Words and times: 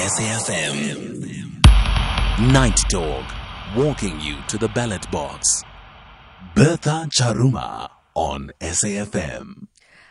SAFM. 0.00 1.26
Night 2.52 2.76
Talk, 2.88 3.24
walking 3.76 4.20
you 4.20 4.36
to 4.46 4.56
the 4.56 4.68
ballot 4.68 5.10
box. 5.10 5.64
Bertha 6.54 7.08
Charuma 7.10 7.88
on 8.14 8.52
SAFM. 8.60 9.66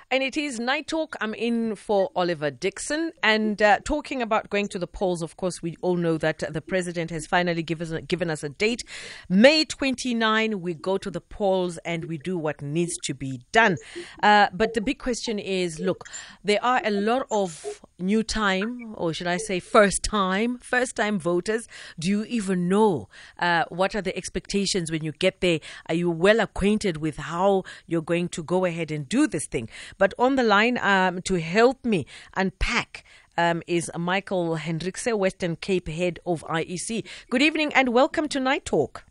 And 0.10 0.24
it 0.24 0.38
is 0.38 0.58
Night 0.58 0.88
Talk. 0.88 1.18
I'm 1.20 1.34
in 1.34 1.76
for 1.76 2.12
Oliver 2.16 2.50
Dixon. 2.50 3.12
And 3.22 3.62
uh, 3.62 3.80
talking 3.84 4.22
about 4.22 4.50
going 4.50 4.70
to 4.70 4.80
the 4.80 4.88
polls, 4.88 5.22
of 5.22 5.36
course, 5.36 5.62
we 5.62 5.76
all 5.82 5.98
know 5.98 6.18
that 6.18 6.42
the 6.50 6.62
president 6.62 7.12
has 7.12 7.28
finally 7.28 7.62
given 7.62 7.94
us, 7.94 8.02
given 8.08 8.30
us 8.30 8.42
a 8.42 8.48
date. 8.48 8.86
May 9.28 9.66
29, 9.66 10.62
we 10.62 10.76
go 10.76 10.98
to 10.98 11.12
the 11.12 11.20
polls 11.20 11.78
and 11.80 12.06
we 12.06 12.18
do 12.18 12.38
what 12.38 12.62
needs 12.62 12.96
to 13.04 13.14
be 13.14 13.42
done. 13.52 13.76
Uh, 14.24 14.48
but 14.54 14.76
the 14.76 14.80
big 14.80 14.98
question 14.98 15.40
is 15.40 15.78
look, 15.78 16.06
there 16.42 16.64
are 16.64 16.80
a 16.86 16.92
lot 16.92 17.28
of 17.30 17.84
new 18.00 18.24
time, 18.24 18.94
or 18.96 19.14
should 19.14 19.28
I 19.28 19.36
say 19.36 19.60
first 19.60 20.04
time, 20.04 20.58
first 20.60 20.96
time 20.96 21.20
voters. 21.20 21.68
Do 22.00 22.08
you 22.08 22.24
even 22.24 22.70
know 22.70 23.10
uh, 23.40 23.66
what 23.68 23.94
are 23.94 24.02
the 24.02 24.16
expectations 24.16 24.90
when 24.90 25.04
you 25.04 25.12
get 25.12 25.42
there? 25.42 25.60
Are 25.90 25.96
you 25.96 26.10
well 26.10 26.40
acquainted 26.40 26.96
with 26.96 27.18
how 27.18 27.64
you're 27.88 28.02
going 28.02 28.30
to 28.30 28.44
go 28.44 28.64
ahead 28.64 28.90
and 28.90 29.10
do 29.10 29.28
this 29.28 29.48
thing? 29.48 29.68
But 29.98 30.14
on 30.20 30.36
the 30.36 30.44
line 30.44 30.78
um, 30.78 31.22
to 31.24 31.36
help 31.36 31.84
me 31.86 32.06
unpack 32.36 33.04
um, 33.38 33.62
is 33.68 33.92
Michael 33.98 34.58
Hendrikse, 34.58 35.18
Western 35.18 35.56
Cape 35.56 35.88
head 35.88 36.20
of 36.26 36.44
IEC. 36.44 37.04
Good 37.30 37.42
evening 37.42 37.72
and 37.74 37.90
welcome 37.90 38.28
to 38.30 38.40
Night 38.40 38.66
Talk. 38.66 39.06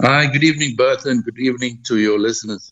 Hi, 0.00 0.26
good 0.26 0.44
evening, 0.44 0.76
Bertha, 0.76 1.08
and 1.10 1.24
good 1.24 1.38
evening 1.38 1.80
to 1.86 1.98
your 1.98 2.18
listeners. 2.18 2.70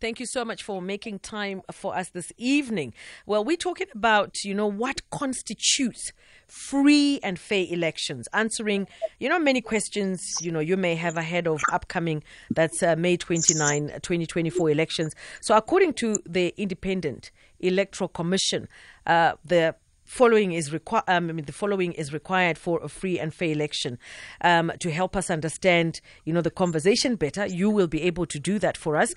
Thank 0.00 0.18
you 0.18 0.26
so 0.26 0.44
much 0.44 0.62
for 0.62 0.82
making 0.82 1.20
time 1.20 1.62
for 1.70 1.94
us 1.94 2.08
this 2.08 2.32
evening. 2.36 2.92
Well, 3.26 3.44
we're 3.44 3.56
talking 3.56 3.86
about, 3.94 4.42
you 4.42 4.54
know, 4.54 4.66
what 4.66 5.08
constitutes 5.10 6.12
free 6.52 7.18
and 7.22 7.38
fair 7.38 7.64
elections, 7.70 8.28
answering, 8.34 8.86
you 9.18 9.28
know, 9.28 9.38
many 9.38 9.62
questions, 9.62 10.20
you 10.42 10.52
know, 10.52 10.60
you 10.60 10.76
may 10.76 10.94
have 10.94 11.16
ahead 11.16 11.48
of 11.48 11.62
upcoming, 11.72 12.22
that's 12.50 12.82
uh, 12.82 12.94
May 12.94 13.16
29, 13.16 13.88
2024 14.02 14.70
elections. 14.70 15.14
So, 15.40 15.56
according 15.56 15.94
to 15.94 16.18
the 16.26 16.52
Independent 16.58 17.30
Electoral 17.60 18.08
Commission, 18.08 18.68
uh, 19.06 19.32
the 19.42 19.74
following 20.04 20.52
is 20.52 20.74
required. 20.74 21.04
Um, 21.08 21.30
I 21.30 21.32
mean, 21.32 21.46
the 21.46 21.52
following 21.52 21.92
is 21.92 22.12
required 22.12 22.58
for 22.58 22.82
a 22.82 22.88
free 22.88 23.18
and 23.18 23.32
fair 23.32 23.52
election. 23.52 23.98
Um, 24.42 24.72
to 24.80 24.90
help 24.90 25.16
us 25.16 25.30
understand, 25.30 26.02
you 26.26 26.34
know, 26.34 26.42
the 26.42 26.50
conversation 26.50 27.16
better, 27.16 27.46
you 27.46 27.70
will 27.70 27.88
be 27.88 28.02
able 28.02 28.26
to 28.26 28.38
do 28.38 28.58
that 28.58 28.76
for 28.76 28.96
us. 28.96 29.14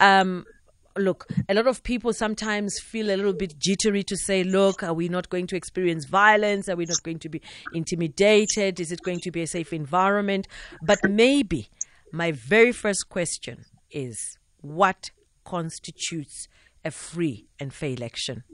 Um, 0.00 0.46
look, 0.96 1.26
a 1.48 1.54
lot 1.54 1.66
of 1.66 1.82
people 1.82 2.12
sometimes 2.12 2.78
feel 2.78 3.06
a 3.06 3.16
little 3.16 3.32
bit 3.32 3.58
jittery 3.58 4.02
to 4.04 4.16
say, 4.16 4.44
look, 4.44 4.82
are 4.82 4.94
we 4.94 5.08
not 5.08 5.28
going 5.28 5.46
to 5.48 5.56
experience 5.56 6.04
violence? 6.04 6.68
Are 6.68 6.76
we 6.76 6.86
not 6.86 7.02
going 7.02 7.18
to 7.20 7.28
be 7.28 7.40
intimidated? 7.72 8.80
Is 8.80 8.92
it 8.92 9.02
going 9.02 9.20
to 9.20 9.30
be 9.30 9.42
a 9.42 9.46
safe 9.46 9.72
environment? 9.72 10.48
But 10.82 10.98
maybe 11.08 11.68
my 12.12 12.32
very 12.32 12.72
first 12.72 13.08
question 13.08 13.64
is 13.90 14.38
what 14.60 15.10
constitutes 15.44 16.48
a 16.84 16.90
free 16.90 17.46
and 17.58 17.72
fair 17.72 17.90
election? 17.90 18.44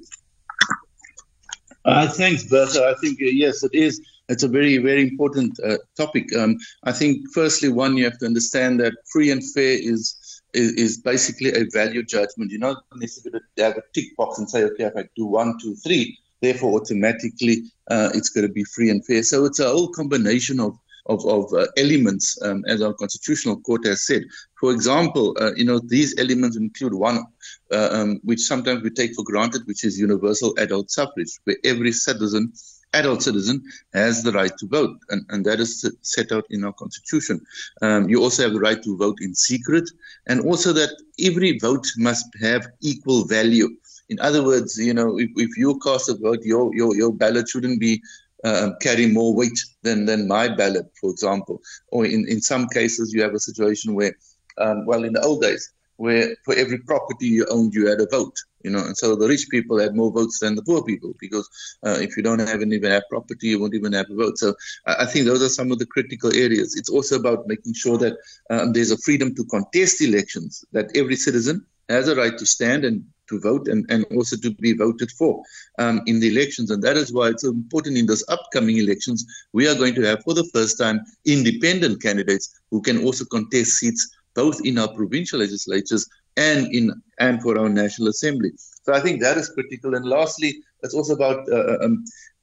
Uh, 1.84 2.06
thanks, 2.08 2.44
Bertha. 2.44 2.84
I 2.84 2.94
think, 3.00 3.18
uh, 3.22 3.26
yes, 3.26 3.62
it 3.62 3.72
is. 3.72 4.00
It's 4.28 4.42
a 4.42 4.48
very, 4.48 4.76
very 4.76 5.02
important 5.02 5.58
uh, 5.64 5.78
topic. 5.96 6.34
Um, 6.36 6.58
I 6.84 6.92
think, 6.92 7.24
firstly, 7.32 7.70
one, 7.70 7.96
you 7.96 8.04
have 8.04 8.18
to 8.18 8.26
understand 8.26 8.80
that 8.80 8.92
free 9.10 9.30
and 9.30 9.42
fair 9.52 9.78
is 9.80 10.17
is, 10.54 10.72
is 10.72 10.98
basically 10.98 11.50
a 11.50 11.64
value 11.72 12.02
judgment. 12.02 12.50
You're 12.50 12.60
not 12.60 12.84
necessarily 12.94 13.40
have 13.58 13.76
a 13.76 13.82
tick 13.94 14.16
box 14.16 14.38
and 14.38 14.48
say, 14.48 14.64
okay, 14.64 14.84
if 14.84 14.96
I 14.96 15.04
do 15.16 15.26
one, 15.26 15.58
two, 15.60 15.74
three, 15.76 16.18
therefore 16.40 16.80
automatically 16.80 17.64
uh, 17.90 18.10
it's 18.14 18.30
going 18.30 18.46
to 18.46 18.52
be 18.52 18.64
free 18.64 18.90
and 18.90 19.04
fair. 19.04 19.22
So 19.22 19.44
it's 19.44 19.60
a 19.60 19.68
whole 19.68 19.88
combination 19.88 20.60
of 20.60 20.78
of, 21.08 21.24
of 21.26 21.52
uh, 21.54 21.66
elements, 21.76 22.40
um, 22.42 22.64
as 22.68 22.82
our 22.82 22.92
constitutional 22.92 23.58
court 23.60 23.86
has 23.86 24.06
said. 24.06 24.24
For 24.60 24.72
example, 24.72 25.36
uh, 25.40 25.54
you 25.54 25.64
know, 25.64 25.78
these 25.78 26.14
elements 26.18 26.56
include 26.56 26.94
one, 26.94 27.24
uh, 27.72 27.88
um, 27.90 28.20
which 28.24 28.40
sometimes 28.40 28.82
we 28.82 28.90
take 28.90 29.14
for 29.14 29.24
granted, 29.24 29.62
which 29.66 29.84
is 29.84 29.98
universal 29.98 30.54
adult 30.58 30.90
suffrage, 30.90 31.30
where 31.44 31.56
every 31.64 31.92
citizen, 31.92 32.52
adult 32.94 33.22
citizen, 33.22 33.62
has 33.92 34.22
the 34.22 34.32
right 34.32 34.56
to 34.58 34.66
vote, 34.66 34.96
and, 35.10 35.24
and 35.28 35.44
that 35.44 35.60
is 35.60 35.88
set 36.02 36.32
out 36.32 36.44
in 36.50 36.64
our 36.64 36.72
constitution. 36.72 37.40
Um, 37.82 38.08
you 38.08 38.22
also 38.22 38.42
have 38.42 38.52
the 38.52 38.60
right 38.60 38.82
to 38.82 38.96
vote 38.96 39.18
in 39.20 39.34
secret, 39.34 39.88
and 40.26 40.40
also 40.40 40.72
that 40.72 40.90
every 41.22 41.58
vote 41.58 41.86
must 41.96 42.26
have 42.40 42.66
equal 42.80 43.24
value. 43.26 43.68
In 44.08 44.18
other 44.20 44.42
words, 44.42 44.78
you 44.78 44.94
know, 44.94 45.18
if, 45.18 45.30
if 45.36 45.56
you 45.56 45.78
cast 45.80 46.08
a 46.08 46.14
vote, 46.14 46.42
your, 46.42 46.74
your, 46.74 46.96
your 46.96 47.12
ballot 47.12 47.48
shouldn't 47.48 47.78
be 47.78 48.00
uh, 48.44 48.70
carry 48.80 49.06
more 49.06 49.34
weight 49.34 49.62
than, 49.82 50.06
than 50.06 50.26
my 50.26 50.48
ballot, 50.48 50.86
for 51.00 51.10
example. 51.10 51.60
Or 51.88 52.06
in, 52.06 52.26
in 52.28 52.40
some 52.40 52.68
cases, 52.68 53.12
you 53.12 53.22
have 53.22 53.34
a 53.34 53.40
situation 53.40 53.94
where, 53.94 54.14
um, 54.56 54.86
well, 54.86 55.04
in 55.04 55.12
the 55.12 55.22
old 55.22 55.42
days, 55.42 55.72
where 55.96 56.34
for 56.44 56.54
every 56.54 56.78
property 56.78 57.26
you 57.26 57.46
owned, 57.50 57.74
you 57.74 57.88
had 57.88 58.00
a 58.00 58.06
vote, 58.06 58.36
you 58.62 58.70
know, 58.70 58.84
and 58.84 58.96
so 58.96 59.14
the 59.14 59.28
rich 59.28 59.48
people 59.50 59.78
had 59.78 59.94
more 59.94 60.10
votes 60.10 60.40
than 60.40 60.54
the 60.54 60.62
poor 60.62 60.82
people 60.82 61.14
because 61.20 61.48
uh, 61.86 61.98
if 62.00 62.16
you 62.16 62.22
don't 62.22 62.40
have 62.40 62.60
any 62.60 62.80
have 62.86 63.04
property, 63.08 63.48
you 63.48 63.60
won't 63.60 63.74
even 63.74 63.92
have 63.92 64.10
a 64.10 64.14
vote. 64.14 64.38
So 64.38 64.54
I 64.86 65.06
think 65.06 65.26
those 65.26 65.42
are 65.42 65.48
some 65.48 65.70
of 65.70 65.78
the 65.78 65.86
critical 65.86 66.34
areas. 66.34 66.76
It's 66.76 66.90
also 66.90 67.16
about 67.16 67.46
making 67.46 67.74
sure 67.74 67.98
that 67.98 68.16
um, 68.50 68.72
there's 68.72 68.90
a 68.90 68.98
freedom 68.98 69.34
to 69.34 69.44
contest 69.44 70.02
elections, 70.02 70.64
that 70.72 70.96
every 70.96 71.16
citizen 71.16 71.64
has 71.88 72.08
a 72.08 72.16
right 72.16 72.36
to 72.36 72.46
stand 72.46 72.84
and 72.84 73.04
to 73.28 73.40
vote 73.40 73.68
and, 73.68 73.86
and 73.90 74.04
also 74.16 74.36
to 74.36 74.50
be 74.54 74.72
voted 74.72 75.10
for 75.12 75.42
um, 75.78 76.00
in 76.06 76.18
the 76.20 76.28
elections. 76.28 76.70
And 76.70 76.82
that 76.82 76.96
is 76.96 77.12
why 77.12 77.28
it's 77.28 77.42
so 77.42 77.50
important 77.50 77.96
in 77.96 78.06
those 78.06 78.24
upcoming 78.28 78.78
elections. 78.78 79.24
We 79.52 79.68
are 79.68 79.74
going 79.74 79.94
to 79.94 80.02
have, 80.02 80.22
for 80.24 80.34
the 80.34 80.48
first 80.52 80.78
time, 80.78 81.00
independent 81.26 82.02
candidates 82.02 82.58
who 82.70 82.80
can 82.80 83.04
also 83.04 83.24
contest 83.26 83.72
seats 83.72 84.17
both 84.42 84.58
in 84.64 84.78
our 84.78 84.90
provincial 85.00 85.40
legislatures 85.40 86.04
and 86.36 86.72
in 86.78 86.84
and 87.18 87.42
for 87.42 87.58
our 87.60 87.70
national 87.82 88.08
assembly. 88.14 88.52
So 88.84 88.94
I 88.98 89.00
think 89.00 89.20
that 89.20 89.36
is 89.36 89.48
critical. 89.56 89.96
And 89.96 90.04
lastly, 90.16 90.50
it's 90.84 90.94
also 90.94 91.14
about 91.14 91.40
uh, 91.50 91.64
uh 91.72 91.78
um, 91.84 91.94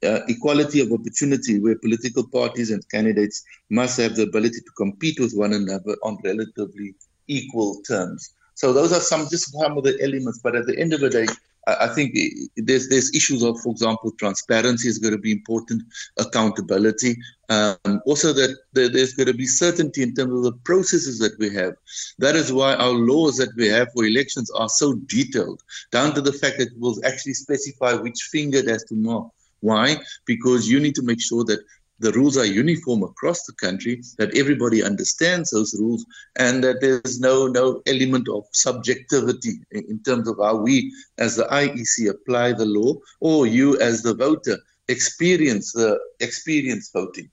uh, 0.09 0.19
equality 0.27 0.79
of 0.81 0.91
opportunity, 0.91 1.55
where 1.63 1.77
political 1.87 2.23
parties 2.37 2.69
and 2.73 2.81
candidates 2.95 3.37
must 3.69 3.95
have 4.01 4.13
the 4.15 4.23
ability 4.23 4.59
to 4.67 4.71
compete 4.83 5.17
with 5.19 5.33
one 5.43 5.53
another 5.53 5.95
on 6.03 6.17
relatively 6.29 6.89
equal 7.27 7.71
terms. 7.87 8.21
So 8.61 8.73
those 8.73 8.91
are 8.97 9.03
some 9.11 9.23
just 9.33 9.45
some 9.61 9.77
of 9.77 9.83
the 9.87 9.95
elements. 10.07 10.39
But 10.45 10.55
at 10.59 10.65
the 10.67 10.77
end 10.83 10.91
of 10.93 10.99
the 10.99 11.09
day, 11.19 11.27
I, 11.67 11.87
think 11.87 12.15
there's 12.55 12.89
there's 12.89 13.13
issues 13.15 13.43
of, 13.43 13.59
for 13.61 13.71
example, 13.71 14.11
transparency 14.19 14.87
is 14.87 14.99
going 14.99 15.13
to 15.13 15.19
be 15.19 15.31
important, 15.31 15.83
accountability. 16.17 17.17
Um, 17.49 18.01
also, 18.05 18.33
that 18.33 18.55
there's 18.73 19.13
going 19.13 19.27
to 19.27 19.33
be 19.33 19.47
certainty 19.47 20.03
in 20.03 20.13
terms 20.13 20.33
of 20.33 20.43
the 20.43 20.59
processes 20.63 21.19
that 21.19 21.37
we 21.39 21.53
have. 21.55 21.73
That 22.19 22.35
is 22.35 22.53
why 22.53 22.75
our 22.75 22.91
laws 22.91 23.37
that 23.37 23.55
we 23.55 23.67
have 23.67 23.91
for 23.93 24.05
elections 24.05 24.51
are 24.51 24.69
so 24.69 24.93
detailed, 25.07 25.61
down 25.91 26.13
to 26.13 26.21
the 26.21 26.33
fact 26.33 26.59
that 26.59 26.67
it 26.67 26.79
will 26.79 26.99
actually 27.03 27.33
specify 27.33 27.93
which 27.93 28.29
finger 28.31 28.59
it 28.59 28.67
has 28.67 28.83
to 28.85 28.95
mark. 28.95 29.27
Why? 29.61 29.97
Because 30.25 30.69
you 30.69 30.79
need 30.79 30.95
to 30.95 31.03
make 31.03 31.21
sure 31.21 31.43
that 31.45 31.59
the 31.99 32.11
rules 32.11 32.37
are 32.37 32.45
uniform 32.45 33.03
across 33.03 33.43
the 33.43 33.53
country, 33.53 34.01
that 34.17 34.35
everybody 34.37 34.83
understands 34.83 35.49
those 35.49 35.73
rules, 35.79 36.05
and 36.37 36.63
that 36.63 36.81
there's 36.81 37.19
no 37.19 37.47
no 37.47 37.81
element 37.87 38.27
of 38.29 38.45
subjectivity 38.51 39.59
in, 39.71 39.99
terms 40.03 40.27
of 40.27 40.37
how 40.41 40.55
we, 40.57 40.93
as 41.17 41.35
the 41.35 41.45
IEC, 41.45 42.09
apply 42.09 42.53
the 42.53 42.65
law, 42.65 42.95
or 43.19 43.47
you, 43.47 43.79
as 43.79 44.01
the 44.01 44.13
voter, 44.13 44.57
experience 44.87 45.71
the 45.71 45.99
experience 46.19 46.91
voting. 46.91 47.29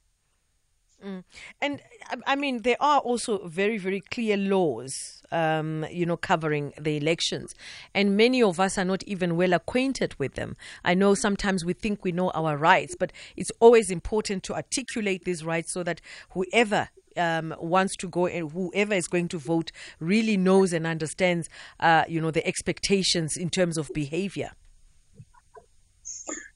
Mm. 1.05 1.25
And 1.61 1.83
I 2.27 2.37
mean, 2.37 2.62
there 2.62 2.81
are 2.81 3.00
also 3.00 3.47
very, 3.49 3.79
very 3.79 4.00
clear 4.00 4.37
laws, 4.37 5.22
um, 5.32 5.84
you 5.91 6.06
know, 6.06 6.16
covering 6.16 6.72
the 6.81 6.97
elections. 6.97 7.54
And 7.94 8.16
many 8.16 8.43
of 8.43 8.60
us 8.60 8.78
are 8.78 8.84
not 8.84 9.03
even 9.04 9.37
well 9.37 9.53
acquainted 9.53 10.15
with 10.19 10.34
them. 10.34 10.56
I 10.84 10.94
know 10.94 11.15
sometimes 11.15 11.65
we 11.65 11.72
think 11.72 12.04
we 12.04 12.12
know 12.12 12.31
our 12.31 12.56
rights, 12.56 12.94
but 12.98 13.12
it's 13.37 13.50
always 13.59 13.91
important 13.91 14.44
to 14.44 14.55
articulate 14.55 15.25
these 15.25 15.44
rights 15.44 15.73
so 15.73 15.82
that 15.82 16.00
whoever 16.31 16.90
um, 17.17 17.55
wants 17.58 17.96
to 17.96 18.08
go 18.08 18.26
and 18.26 18.52
whoever 18.52 18.94
is 18.94 19.08
going 19.08 19.29
to 19.29 19.38
vote 19.38 19.73
really 20.00 20.37
knows 20.37 20.73
and 20.73 20.87
understands, 20.87 21.49
uh, 21.81 22.05
you 22.08 22.20
know, 22.20 22.31
the 22.31 22.46
expectations 22.46 23.37
in 23.37 23.50
terms 23.50 23.76
of 23.76 23.90
behavior. 23.93 24.52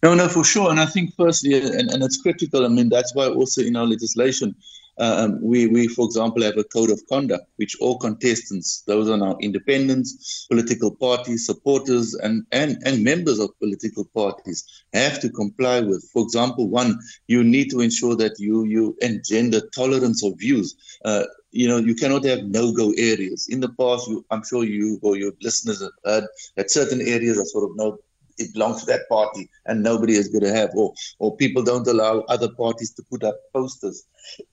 No, 0.02 0.14
no, 0.14 0.28
for 0.28 0.44
sure. 0.44 0.70
And 0.70 0.78
I 0.78 0.86
think 0.86 1.14
firstly, 1.16 1.54
and, 1.54 1.90
and 1.90 2.02
it's 2.02 2.20
critical, 2.20 2.64
I 2.64 2.68
mean, 2.68 2.88
that's 2.88 3.14
why 3.14 3.28
also 3.28 3.62
in 3.62 3.76
our 3.76 3.86
legislation, 3.86 4.54
um, 4.98 5.40
we, 5.42 5.66
we, 5.66 5.88
for 5.88 6.06
example, 6.06 6.42
have 6.42 6.56
a 6.56 6.64
code 6.64 6.90
of 6.90 7.00
conduct 7.08 7.44
which 7.56 7.76
all 7.80 7.98
contestants, 7.98 8.82
those 8.86 9.08
are 9.08 9.16
now 9.16 9.36
independents, 9.40 10.46
political 10.48 10.94
parties, 10.94 11.46
supporters, 11.46 12.14
and, 12.14 12.44
and, 12.52 12.78
and 12.84 13.04
members 13.04 13.38
of 13.38 13.50
political 13.58 14.04
parties, 14.04 14.84
have 14.92 15.20
to 15.20 15.28
comply 15.30 15.80
with. 15.80 16.08
For 16.12 16.22
example, 16.22 16.68
one, 16.68 16.98
you 17.26 17.44
need 17.44 17.70
to 17.70 17.80
ensure 17.80 18.16
that 18.16 18.38
you, 18.38 18.64
you 18.64 18.96
engender 19.02 19.60
tolerance 19.74 20.24
of 20.24 20.38
views. 20.38 20.76
Uh, 21.04 21.24
you 21.50 21.68
know, 21.68 21.78
you 21.78 21.94
cannot 21.94 22.24
have 22.24 22.44
no-go 22.44 22.92
areas. 22.96 23.48
In 23.48 23.60
the 23.60 23.70
past, 23.70 24.08
you, 24.08 24.24
I'm 24.30 24.44
sure 24.44 24.64
you 24.64 24.98
or 25.02 25.16
your 25.16 25.32
listeners 25.40 25.80
have 25.80 25.92
heard 26.04 26.24
that 26.56 26.70
certain 26.70 27.00
areas 27.00 27.38
are 27.38 27.46
sort 27.46 27.70
of 27.70 27.76
no 27.76 27.98
it 28.38 28.52
belongs 28.52 28.80
to 28.80 28.86
that 28.86 29.08
party 29.08 29.48
and 29.66 29.82
nobody 29.82 30.14
is 30.14 30.28
going 30.28 30.44
to 30.44 30.52
have, 30.52 30.70
or, 30.74 30.92
or 31.18 31.36
people 31.36 31.62
don't 31.62 31.86
allow 31.86 32.20
other 32.28 32.48
parties 32.48 32.92
to 32.94 33.02
put 33.10 33.22
up 33.24 33.36
posters 33.52 34.04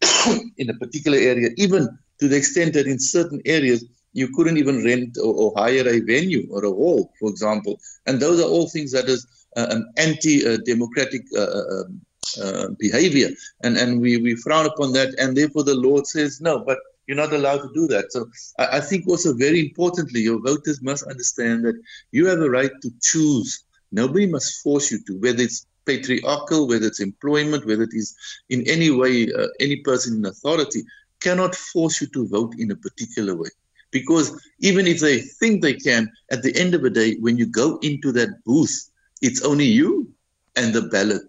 in 0.58 0.70
a 0.70 0.74
particular 0.76 1.18
area, 1.18 1.50
even 1.58 1.88
to 2.20 2.28
the 2.28 2.38
extent 2.38 2.74
that 2.74 2.88
in 2.88 3.00
certain 3.00 3.42
areas 3.46 3.86
you 4.14 4.28
couldn't 4.36 4.58
even 4.58 4.84
rent 4.84 5.18
or, 5.18 5.34
or 5.34 5.54
hire 5.58 5.88
a 5.88 6.00
venue 6.00 6.48
or 6.52 6.64
a 6.64 6.70
hall, 6.70 7.12
for 7.20 7.30
example. 7.30 7.80
And 8.06 8.20
those 8.20 8.40
are 8.40 8.48
all 8.48 8.70
things 8.70 8.92
that 8.92 9.06
is 9.06 9.26
uh, 9.58 9.68
an 9.70 9.92
anti-democratic 9.98 11.24
uh, 11.36 11.42
uh, 11.42 11.82
um, 11.82 12.02
uh, 12.42 12.68
behavior, 12.80 13.30
and 13.64 13.78
and 13.78 14.02
we 14.02 14.18
we 14.18 14.36
frown 14.36 14.66
upon 14.66 14.94
that, 14.94 15.14
and 15.20 15.38
therefore 15.38 15.64
the 15.64 15.76
Lord 15.76 16.08
says 16.08 16.42
no, 16.42 16.60
but 16.60 16.80
you're 17.06 17.18
not 17.18 17.34
allowed 17.34 17.62
to 17.62 17.72
do 17.74 17.88
that. 17.88 18.12
So 18.12 18.30
I, 18.58 18.78
I 18.78 18.80
think 18.80 19.08
also 19.08 19.34
very 19.34 19.60
importantly, 19.60 20.22
your 20.22 20.40
voters 20.40 20.82
must 20.82 21.04
understand 21.06 21.66
that 21.66 21.80
you 22.12 22.26
have 22.28 22.40
a 22.40 22.50
right 22.50 22.72
to 22.82 22.92
choose. 23.02 23.64
Nobody 23.94 24.26
must 24.26 24.62
force 24.64 24.92
you 24.92 25.00
to, 25.06 25.20
whether 25.20 25.44
it's 25.44 25.68
patriarchal, 25.86 26.68
whether 26.68 26.88
it's 26.88 27.00
employment, 27.00 27.66
whether 27.66 27.84
it 27.84 27.94
is 27.94 28.16
in 28.50 28.68
any 28.68 28.90
way 28.90 29.32
uh, 29.32 29.48
any 29.60 29.78
person 29.78 30.18
in 30.18 30.26
authority 30.26 30.82
cannot 31.22 31.54
force 31.56 32.02
you 32.02 32.08
to 32.08 32.28
vote 32.28 32.56
in 32.58 32.72
a 32.72 32.76
particular 32.76 33.36
way. 33.36 33.50
Because 33.92 34.28
even 34.60 34.88
if 34.88 35.00
they 35.00 35.20
think 35.20 35.62
they 35.62 35.76
can, 35.76 36.12
at 36.32 36.42
the 36.42 36.56
end 36.56 36.74
of 36.74 36.82
the 36.82 36.90
day, 36.90 37.16
when 37.20 37.38
you 37.38 37.46
go 37.46 37.78
into 37.84 38.12
that 38.14 38.44
booth, 38.44 38.90
it's 39.22 39.44
only 39.44 39.66
you 39.66 40.12
and 40.56 40.74
the 40.74 40.82
ballot 40.82 41.22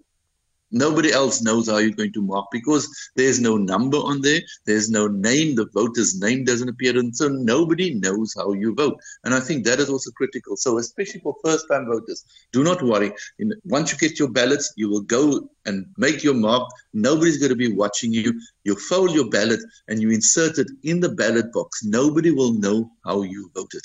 Nobody 0.75 1.13
else 1.13 1.41
knows 1.41 1.69
how 1.69 1.77
you're 1.77 1.93
going 1.93 2.13
to 2.15 2.21
mark 2.21 2.47
because 2.51 2.89
there's 3.15 3.41
no 3.41 3.57
number 3.57 3.97
on 3.99 4.21
there. 4.23 4.41
There's 4.67 4.91
no 4.91 5.07
name. 5.07 5.55
The 5.55 5.67
voter's 5.73 6.21
name 6.21 6.43
doesn't 6.45 6.69
appear. 6.69 6.99
And 6.99 7.17
so 7.17 7.29
nobody 7.29 7.95
knows 7.95 8.35
how 8.37 8.53
you 8.55 8.75
vote. 8.75 9.01
And 9.23 9.33
I 9.33 9.39
think 9.39 9.65
that 9.65 9.79
is 9.79 9.89
also 9.89 10.11
critical. 10.11 10.57
So 10.57 10.79
especially 10.79 11.21
for 11.21 11.37
first 11.45 11.67
time 11.71 11.87
voters, 11.87 12.25
do 12.53 12.65
not 12.65 12.83
worry. 12.83 13.13
In, 13.39 13.53
once 13.67 13.93
you 13.93 13.99
get 13.99 14.19
your 14.19 14.31
ballots, 14.31 14.73
you 14.77 14.89
will 14.89 15.03
go 15.03 15.49
and 15.65 15.87
make 15.97 16.25
your 16.25 16.35
mark. 16.35 16.69
Nobody's 16.93 17.39
going 17.39 17.51
to 17.51 17.57
be 17.57 17.73
watching 17.73 18.13
you. 18.13 18.41
You 18.65 18.75
fold 18.75 19.13
your 19.13 19.31
ballot 19.31 19.61
and 19.87 20.03
you 20.03 20.11
insert 20.11 20.59
it 20.59 20.69
in 20.83 20.99
the 20.99 21.11
ballot 21.11 21.53
box. 21.53 21.85
Nobody 21.85 22.33
will 22.33 22.55
know 22.55 22.91
how 23.05 23.23
you 23.23 23.49
voted. 23.55 23.83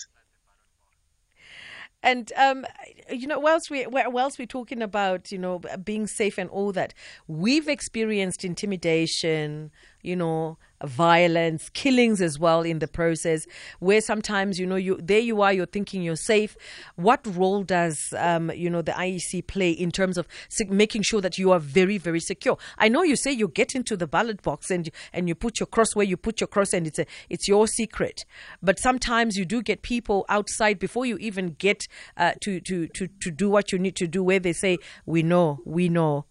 And 2.01 2.31
um, 2.37 2.65
you 3.11 3.27
know, 3.27 3.39
whilst 3.39 3.69
we 3.69 3.85
whilst 3.87 4.39
we're 4.39 4.45
talking 4.45 4.81
about 4.81 5.31
you 5.31 5.37
know 5.37 5.59
being 5.83 6.07
safe 6.07 6.37
and 6.37 6.49
all 6.49 6.71
that, 6.71 6.93
we've 7.27 7.67
experienced 7.67 8.45
intimidation, 8.45 9.71
you 10.01 10.15
know, 10.15 10.57
violence, 10.85 11.69
killings 11.69 12.21
as 12.21 12.39
well 12.39 12.61
in 12.61 12.79
the 12.79 12.87
process, 12.87 13.45
where 13.79 14.01
sometimes, 14.01 14.59
you 14.59 14.65
know, 14.65 14.75
you 14.75 14.99
there 15.01 15.19
you 15.19 15.41
are, 15.41 15.53
you're 15.53 15.65
thinking 15.65 16.01
you're 16.01 16.15
safe. 16.15 16.55
What 16.95 17.25
role 17.25 17.63
does, 17.63 17.97
um, 18.17 18.51
you 18.51 18.69
know, 18.69 18.81
the 18.81 18.91
IEC 18.93 19.47
play 19.47 19.71
in 19.71 19.91
terms 19.91 20.17
of 20.17 20.27
making 20.67 21.03
sure 21.03 21.21
that 21.21 21.37
you 21.37 21.51
are 21.51 21.59
very, 21.59 21.97
very 21.97 22.19
secure? 22.19 22.57
I 22.77 22.87
know 22.89 23.03
you 23.03 23.15
say 23.15 23.31
you 23.31 23.47
get 23.47 23.75
into 23.75 23.97
the 23.97 24.07
ballot 24.07 24.41
box 24.41 24.71
and 24.71 24.89
and 25.13 25.27
you 25.27 25.35
put 25.35 25.59
your 25.59 25.67
cross 25.67 25.95
where 25.95 26.05
you 26.05 26.17
put 26.17 26.39
your 26.41 26.47
cross, 26.47 26.73
and 26.73 26.87
it's 26.87 26.99
a 26.99 27.05
it's 27.29 27.47
your 27.47 27.67
secret. 27.67 28.25
But 28.61 28.79
sometimes 28.79 29.35
you 29.35 29.45
do 29.45 29.61
get 29.61 29.81
people 29.81 30.25
outside 30.29 30.79
before 30.79 31.05
you 31.05 31.17
even 31.17 31.55
get 31.59 31.87
uh, 32.17 32.33
to 32.41 32.59
to 32.61 32.87
to 32.87 33.07
to 33.07 33.31
do 33.31 33.49
what 33.49 33.71
you 33.71 33.79
need 33.79 33.95
to 33.97 34.07
do, 34.07 34.23
where 34.23 34.39
they 34.39 34.53
say, 34.53 34.77
"We 35.05 35.23
know, 35.23 35.59
we 35.65 35.89
know." 35.89 36.25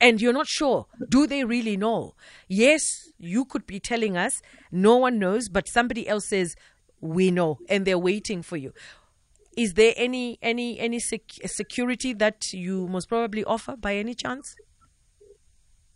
And 0.00 0.20
you're 0.20 0.32
not 0.32 0.46
sure. 0.46 0.86
Do 1.08 1.26
they 1.26 1.44
really 1.44 1.76
know? 1.76 2.14
Yes 2.48 3.10
you 3.20 3.44
could 3.44 3.66
be 3.66 3.78
telling 3.78 4.16
us. 4.16 4.40
No 4.72 4.96
one 4.96 5.18
knows 5.18 5.48
but 5.48 5.68
somebody 5.68 6.08
else 6.08 6.26
says 6.26 6.56
we 7.00 7.30
know 7.30 7.58
and 7.68 7.86
they're 7.86 7.98
waiting 7.98 8.42
for 8.42 8.56
you. 8.56 8.72
Is 9.56 9.74
there 9.74 9.92
any 9.96 10.38
any 10.42 10.78
any 10.78 10.98
sec- 10.98 11.40
security 11.46 12.12
that 12.14 12.52
you 12.52 12.88
most 12.88 13.08
probably 13.08 13.44
offer 13.44 13.76
by 13.76 13.96
any 13.96 14.14
chance 14.14 14.54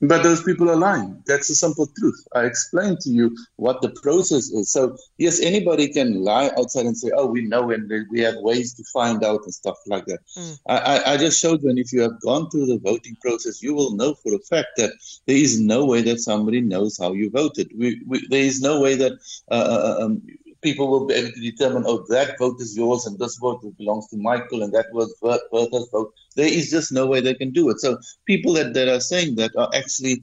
but 0.00 0.23
those 0.23 0.43
people 0.43 0.70
are 0.70 0.76
lying. 0.76 1.23
That's 1.26 1.49
the 1.49 1.55
simple 1.55 1.87
truth. 1.99 2.26
I 2.35 2.44
explained 2.44 3.00
to 3.00 3.11
you 3.11 3.37
what 3.56 3.81
the 3.81 3.91
process 3.91 4.50
is. 4.50 4.70
So, 4.70 4.96
yes, 5.19 5.41
anybody 5.41 5.88
can 5.88 6.23
lie 6.23 6.50
outside 6.58 6.87
and 6.87 6.96
say, 6.96 7.11
oh, 7.17 7.26
we 7.26 7.43
know 7.43 7.70
and 7.70 7.91
we 8.11 8.20
have 8.20 8.37
ways 8.37 8.75
to 8.75 8.85
find 8.93 9.25
out 9.25 9.44
and 9.44 9.55
stuff 9.55 9.79
like 9.87 10.06
that. 10.06 10.20
Mm. 10.37 10.58
I, 10.69 11.02
I 11.14 11.17
just 11.17 11.41
showed 11.41 11.62
you, 11.62 11.70
and 11.70 11.79
if 11.79 11.93
you 11.93 12.02
have 12.02 12.20
gone 12.20 12.50
through 12.50 12.67
the 12.67 12.79
voting 12.79 13.17
process, 13.20 13.62
you 13.62 13.75
will 13.75 13.94
know 13.96 14.14
for 14.14 14.35
a 14.35 14.38
fact 14.41 14.69
that 14.76 14.93
there 15.26 15.37
is 15.37 15.61
no 15.61 15.85
way 15.85 16.02
that 16.02 16.20
somebody 16.20 16.61
knows 16.61 16.99
how 16.99 17.12
you 17.12 17.31
voted. 17.31 17.70
We, 17.76 18.00
we, 18.06 18.26
there 18.29 18.43
is 18.43 18.61
no 18.61 18.81
way 18.81 18.96
that 18.96 19.12
uh, 19.50 19.55
uh, 19.55 19.96
uh 20.00 20.05
um, 20.05 20.23
people 20.64 20.88
will 20.88 21.06
be 21.06 21.14
able 21.14 21.31
to 21.31 21.41
determine, 21.41 21.85
oh, 21.87 22.05
that 22.08 22.38
vote 22.38 22.61
is 22.61 22.76
yours 22.76 23.06
and 23.06 23.19
this 23.19 23.37
vote 23.37 23.62
belongs 23.76 24.08
to 24.08 24.17
Michael 24.17 24.62
and 24.62 24.73
that 24.73 24.87
was 24.93 25.14
Bertha's 25.23 25.88
vote. 25.93 26.12
There 26.37 26.49
is 26.49 26.71
just 26.71 26.93
no 26.93 27.07
way 27.07 27.21
they 27.21 27.35
can 27.35 27.51
do 27.53 27.71
it. 27.71 27.81
So 27.81 27.99
people 28.27 28.53
that, 28.55 28.75
that 28.75 28.89
are 28.89 29.01
saying 29.01 29.37
that 29.37 29.53
are 29.57 29.71
actually 29.75 30.23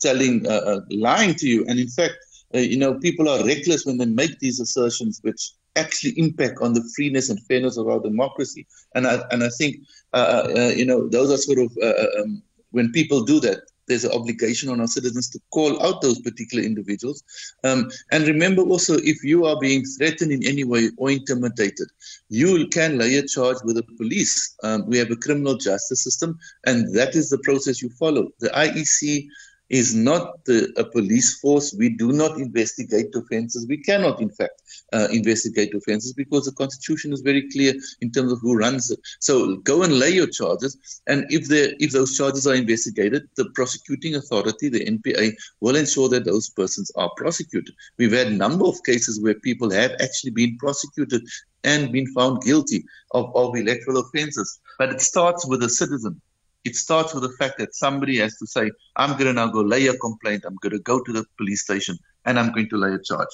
telling, 0.00 0.46
uh, 0.46 0.62
uh, 0.70 0.80
lying 0.90 1.34
to 1.34 1.48
you. 1.48 1.64
And 1.68 1.78
in 1.78 1.88
fact, 1.88 2.14
uh, 2.54 2.58
you 2.58 2.76
know, 2.76 2.94
people 2.98 3.28
are 3.28 3.44
reckless 3.44 3.84
when 3.84 3.98
they 3.98 4.06
make 4.06 4.38
these 4.38 4.60
assertions, 4.60 5.20
which 5.22 5.52
actually 5.76 6.18
impact 6.18 6.58
on 6.60 6.74
the 6.74 6.82
freeness 6.96 7.28
and 7.30 7.40
fairness 7.46 7.76
of 7.76 7.88
our 7.88 8.00
democracy. 8.00 8.66
And 8.94 9.06
I 9.06 9.22
and 9.30 9.44
I 9.44 9.50
think, 9.50 9.76
uh, 10.12 10.48
uh, 10.56 10.72
you 10.76 10.84
know, 10.84 11.08
those 11.08 11.30
are 11.30 11.36
sort 11.36 11.58
of 11.58 11.76
uh, 11.82 12.20
um, 12.20 12.42
when 12.70 12.90
people 12.92 13.22
do 13.22 13.40
that, 13.40 13.60
there's 13.90 14.04
an 14.04 14.12
obligation 14.12 14.70
on 14.70 14.80
our 14.80 14.86
citizens 14.86 15.28
to 15.30 15.40
call 15.50 15.82
out 15.82 16.00
those 16.00 16.20
particular 16.20 16.62
individuals. 16.62 17.24
Um, 17.64 17.90
and 18.12 18.24
remember 18.24 18.62
also, 18.62 18.94
if 18.98 19.24
you 19.24 19.46
are 19.46 19.58
being 19.58 19.84
threatened 19.84 20.30
in 20.30 20.46
any 20.46 20.62
way 20.62 20.90
or 20.96 21.10
intimidated, 21.10 21.88
you 22.28 22.68
can 22.68 22.98
lay 22.98 23.16
a 23.16 23.26
charge 23.26 23.56
with 23.64 23.76
the 23.76 23.82
police. 23.98 24.54
Um, 24.62 24.86
we 24.86 24.96
have 24.98 25.10
a 25.10 25.16
criminal 25.16 25.56
justice 25.56 26.04
system, 26.04 26.38
and 26.66 26.94
that 26.94 27.16
is 27.16 27.30
the 27.30 27.38
process 27.38 27.82
you 27.82 27.90
follow. 27.90 28.28
The 28.38 28.50
IEC 28.50 29.26
is 29.70 29.94
not 29.94 30.40
a 30.76 30.84
police 30.84 31.38
force. 31.38 31.74
We 31.78 31.90
do 31.90 32.12
not 32.12 32.38
investigate 32.38 33.14
offences. 33.14 33.66
We 33.68 33.78
cannot, 33.78 34.20
in 34.20 34.30
fact, 34.30 34.62
uh, 34.92 35.08
investigate 35.12 35.72
offences 35.74 36.12
because 36.12 36.44
the 36.44 36.52
constitution 36.52 37.12
is 37.12 37.20
very 37.20 37.48
clear 37.50 37.74
in 38.00 38.10
terms 38.10 38.32
of 38.32 38.40
who 38.40 38.56
runs 38.56 38.90
it. 38.90 38.98
So 39.20 39.56
go 39.58 39.84
and 39.84 39.98
lay 39.98 40.10
your 40.10 40.26
charges, 40.26 40.76
and 41.06 41.24
if 41.30 41.48
the 41.48 41.76
if 41.78 41.92
those 41.92 42.16
charges 42.16 42.46
are 42.46 42.54
investigated, 42.54 43.28
the 43.36 43.48
prosecuting 43.54 44.16
authority, 44.16 44.68
the 44.68 44.84
NPA, 44.84 45.32
will 45.60 45.76
ensure 45.76 46.08
that 46.08 46.24
those 46.24 46.50
persons 46.50 46.90
are 46.96 47.10
prosecuted. 47.16 47.74
We've 47.96 48.12
had 48.12 48.28
a 48.28 48.42
number 48.44 48.66
of 48.66 48.82
cases 48.84 49.20
where 49.20 49.34
people 49.34 49.70
have 49.70 49.92
actually 50.00 50.32
been 50.32 50.56
prosecuted 50.58 51.22
and 51.62 51.92
been 51.92 52.06
found 52.08 52.42
guilty 52.42 52.84
of, 53.12 53.34
of 53.36 53.54
electoral 53.54 53.98
offences. 53.98 54.58
But 54.78 54.90
it 54.90 55.00
starts 55.00 55.46
with 55.46 55.62
a 55.62 55.68
citizen 55.68 56.20
it 56.64 56.76
starts 56.76 57.14
with 57.14 57.22
the 57.22 57.36
fact 57.38 57.58
that 57.58 57.74
somebody 57.74 58.18
has 58.18 58.36
to 58.38 58.46
say, 58.46 58.70
I'm 58.96 59.12
going 59.12 59.26
to 59.26 59.32
now 59.32 59.48
go 59.48 59.60
lay 59.60 59.86
a 59.86 59.96
complaint, 59.96 60.44
I'm 60.46 60.56
going 60.56 60.72
to 60.72 60.78
go 60.80 61.00
to 61.02 61.12
the 61.12 61.24
police 61.36 61.62
station, 61.62 61.98
and 62.24 62.38
I'm 62.38 62.52
going 62.52 62.68
to 62.70 62.76
lay 62.76 62.94
a 62.94 62.98
charge. 62.98 63.28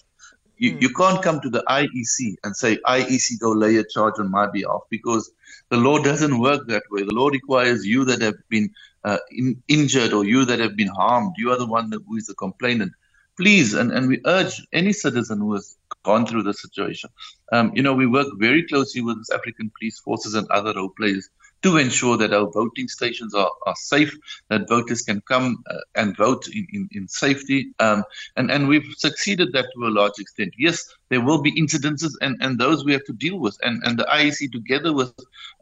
You, 0.58 0.72
mm. 0.72 0.82
you 0.82 0.90
can't 0.90 1.22
come 1.22 1.40
to 1.40 1.50
the 1.50 1.64
IEC 1.68 2.36
and 2.44 2.56
say, 2.56 2.76
IEC, 2.86 3.40
go 3.40 3.50
lay 3.50 3.76
a 3.76 3.84
charge 3.84 4.14
on 4.18 4.30
my 4.30 4.46
behalf 4.46 4.82
because 4.90 5.30
the 5.70 5.76
law 5.76 5.98
doesn't 5.98 6.38
work 6.38 6.66
that 6.68 6.84
way. 6.90 7.02
The 7.02 7.14
law 7.14 7.28
requires 7.28 7.84
you 7.84 8.04
that 8.06 8.22
have 8.22 8.36
been 8.48 8.70
uh, 9.04 9.18
in, 9.30 9.62
injured 9.68 10.12
or 10.12 10.24
you 10.24 10.44
that 10.44 10.60
have 10.60 10.76
been 10.76 10.88
harmed. 10.88 11.34
You 11.36 11.50
are 11.52 11.58
the 11.58 11.66
one 11.66 11.90
that, 11.90 12.02
who 12.06 12.16
is 12.16 12.26
the 12.26 12.34
complainant. 12.34 12.92
Please, 13.36 13.74
and, 13.74 13.92
and 13.92 14.08
we 14.08 14.22
urge 14.24 14.66
any 14.72 14.94
citizen 14.94 15.40
who 15.40 15.52
has 15.52 15.76
gone 16.04 16.24
through 16.26 16.42
the 16.44 16.54
situation. 16.54 17.10
Um, 17.52 17.72
you 17.74 17.82
know, 17.82 17.92
we 17.92 18.06
work 18.06 18.28
very 18.38 18.66
closely 18.66 19.02
with 19.02 19.18
African 19.34 19.70
police 19.78 19.98
forces 20.00 20.34
and 20.34 20.48
other 20.50 20.72
role 20.74 20.88
players 20.96 21.28
to 21.62 21.78
ensure 21.78 22.16
that 22.16 22.32
our 22.32 22.50
voting 22.50 22.88
stations 22.88 23.34
are, 23.34 23.50
are 23.66 23.74
safe, 23.76 24.16
that 24.48 24.68
voters 24.68 25.02
can 25.02 25.20
come 25.22 25.62
uh, 25.70 25.78
and 25.94 26.16
vote 26.16 26.46
in, 26.48 26.66
in, 26.72 26.88
in 26.92 27.08
safety. 27.08 27.72
Um, 27.78 28.04
and, 28.36 28.50
and 28.50 28.68
we've 28.68 28.94
succeeded 28.96 29.52
that 29.52 29.66
to 29.74 29.86
a 29.86 29.90
large 29.90 30.18
extent. 30.18 30.54
Yes, 30.58 30.84
there 31.08 31.20
will 31.20 31.40
be 31.40 31.52
incidences, 31.52 32.12
and, 32.20 32.36
and 32.40 32.58
those 32.58 32.84
we 32.84 32.92
have 32.92 33.04
to 33.04 33.12
deal 33.12 33.38
with. 33.38 33.56
And, 33.62 33.82
and 33.84 33.98
the 33.98 34.04
IEC, 34.04 34.52
together 34.52 34.92
with 34.92 35.12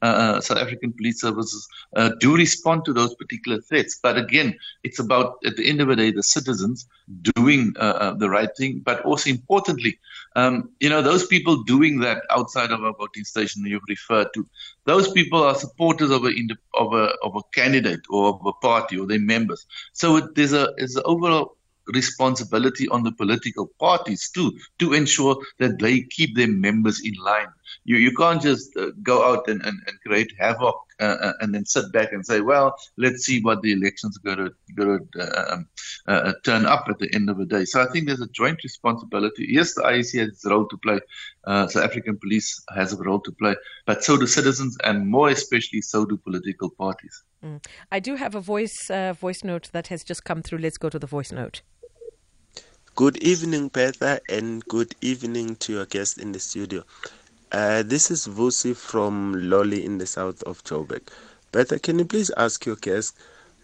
uh, 0.03 0.07
uh, 0.07 0.41
South 0.41 0.59
African 0.59 0.93
Police 0.93 1.21
Services, 1.21 1.69
uh, 1.97 2.11
do 2.21 2.37
respond 2.37 2.85
to 2.87 2.93
those 2.93 3.15
particular 3.15 3.61
threats. 3.61 3.99
But 4.03 4.17
again, 4.17 4.55
it's 4.83 4.99
about, 4.99 5.39
at 5.45 5.57
the 5.57 5.69
end 5.69 5.81
of 5.81 5.89
the 5.89 5.97
day, 5.97 6.11
the 6.11 6.23
citizens 6.23 6.89
doing 7.35 7.75
uh, 7.79 7.97
uh, 8.05 8.15
the 8.15 8.31
right 8.31 8.55
thing, 8.57 8.81
but 8.85 9.05
also 9.05 9.31
importantly, 9.31 9.99
um, 10.37 10.71
you 10.81 10.89
know, 10.89 11.03
those 11.03 11.27
people 11.27 11.63
doing 11.63 12.01
that 12.01 12.23
outside 12.31 12.71
of 12.71 12.83
a 12.83 12.93
voting 12.93 13.25
station 13.25 13.65
you've 13.67 13.83
referred 13.89 14.29
to, 14.35 14.47
those 14.85 15.13
people 15.13 15.43
are 15.43 15.55
supporters 15.55 16.11
of 16.11 16.25
a 16.25 16.33
of 16.75 16.93
a 16.93 17.13
of 17.23 17.37
a 17.37 17.43
candidate 17.55 18.01
or 18.11 18.31
of 18.31 18.47
a 18.47 18.53
party 18.55 18.99
or 18.99 19.07
their 19.07 19.21
members. 19.21 19.67
So 19.93 20.17
it, 20.17 20.35
there's 20.35 20.53
a 20.53 20.73
there's 20.77 20.97
an 20.97 21.03
overall 21.05 21.57
responsibility 21.89 22.89
on 22.89 23.03
the 23.03 23.13
political 23.13 23.71
parties 23.79 24.31
too 24.31 24.53
to 24.79 24.93
ensure 24.93 25.37
that 25.59 25.79
they 25.79 26.03
keep 26.03 26.37
their 26.37 26.49
members 26.49 27.01
in 27.05 27.15
line. 27.23 27.49
You 27.85 27.97
you 27.97 28.13
can't 28.15 28.43
just 28.43 28.77
uh, 28.77 28.91
go 29.03 29.25
out 29.25 29.49
and, 29.49 29.61
and, 29.63 29.79
and 29.87 30.01
create 30.07 30.33
havoc 30.39 30.77
uh, 31.01 31.17
uh, 31.21 31.33
and 31.41 31.53
then 31.55 31.65
sit 31.67 31.91
back 31.93 32.13
and 32.13 32.25
say, 32.25 32.41
well, 32.41 32.75
let's 32.97 33.25
see 33.25 33.41
what 33.41 33.63
the 33.63 33.73
elections 33.73 34.17
are 34.17 34.37
going 34.37 34.49
to, 34.49 34.55
going 34.77 35.09
to 35.15 35.53
um, 35.53 35.69
uh, 36.07 36.33
turn 36.45 36.67
up 36.67 36.87
at 36.89 36.99
the 36.99 37.13
end 37.13 37.29
of 37.29 37.37
the 37.37 37.47
day. 37.47 37.65
So 37.65 37.83
I 37.83 37.87
think 37.87 38.07
there's 38.07 38.21
a 38.21 38.29
joint 38.29 38.63
responsibility. 38.63 39.47
Yes, 39.49 39.75
the 39.75 39.83
IEC 39.83 40.21
has 40.21 40.29
its 40.29 40.47
role 40.47 40.69
to 40.69 40.77
play. 40.79 41.01
Uh, 41.45 41.67
South 41.67 41.85
African 41.85 42.17
police 42.19 42.63
has 42.75 42.93
a 42.93 43.03
role 43.03 43.21
to 43.21 43.33
play, 43.33 43.57
but 43.87 44.05
so 44.05 44.17
do 44.17 44.27
citizens, 44.27 44.77
and 44.85 45.09
more 45.09 45.31
especially, 45.31 45.81
so 45.81 46.05
do 46.05 46.17
political 46.17 46.71
parties. 46.71 47.25
Mm. 47.45 47.65
I 47.91 48.01
do 48.01 48.15
have 48.15 48.35
a 48.35 48.41
voice 48.41 48.89
uh, 48.89 49.13
voice 49.13 49.43
note 49.43 49.71
that 49.73 49.89
has 49.89 50.05
just 50.05 50.25
come 50.25 50.43
through. 50.43 50.59
Let's 50.59 50.79
go 50.79 50.89
to 50.89 50.99
the 50.99 51.07
voice 51.07 51.33
note. 51.33 51.63
Good 52.97 53.17
evening, 53.19 53.69
Bertha, 53.69 54.21
and 54.29 54.65
good 54.67 54.95
evening 55.01 55.57
to 55.57 55.73
your 55.73 55.87
guest 55.87 56.19
in 56.19 56.33
the 56.33 56.39
studio. 56.39 56.85
Uh, 57.51 57.83
this 57.83 58.11
is 58.11 58.27
Vusi 58.29 58.77
from 58.77 59.49
Lawley 59.51 59.85
in 59.85 59.99
the 59.99 60.07
south 60.07 60.43
of 60.45 60.63
Joburg. 60.65 61.03
Bertha, 61.51 61.79
can 61.81 61.99
you 61.99 62.05
please 62.05 62.31
ask 62.37 62.65
your 62.67 62.77
guest 62.77 63.17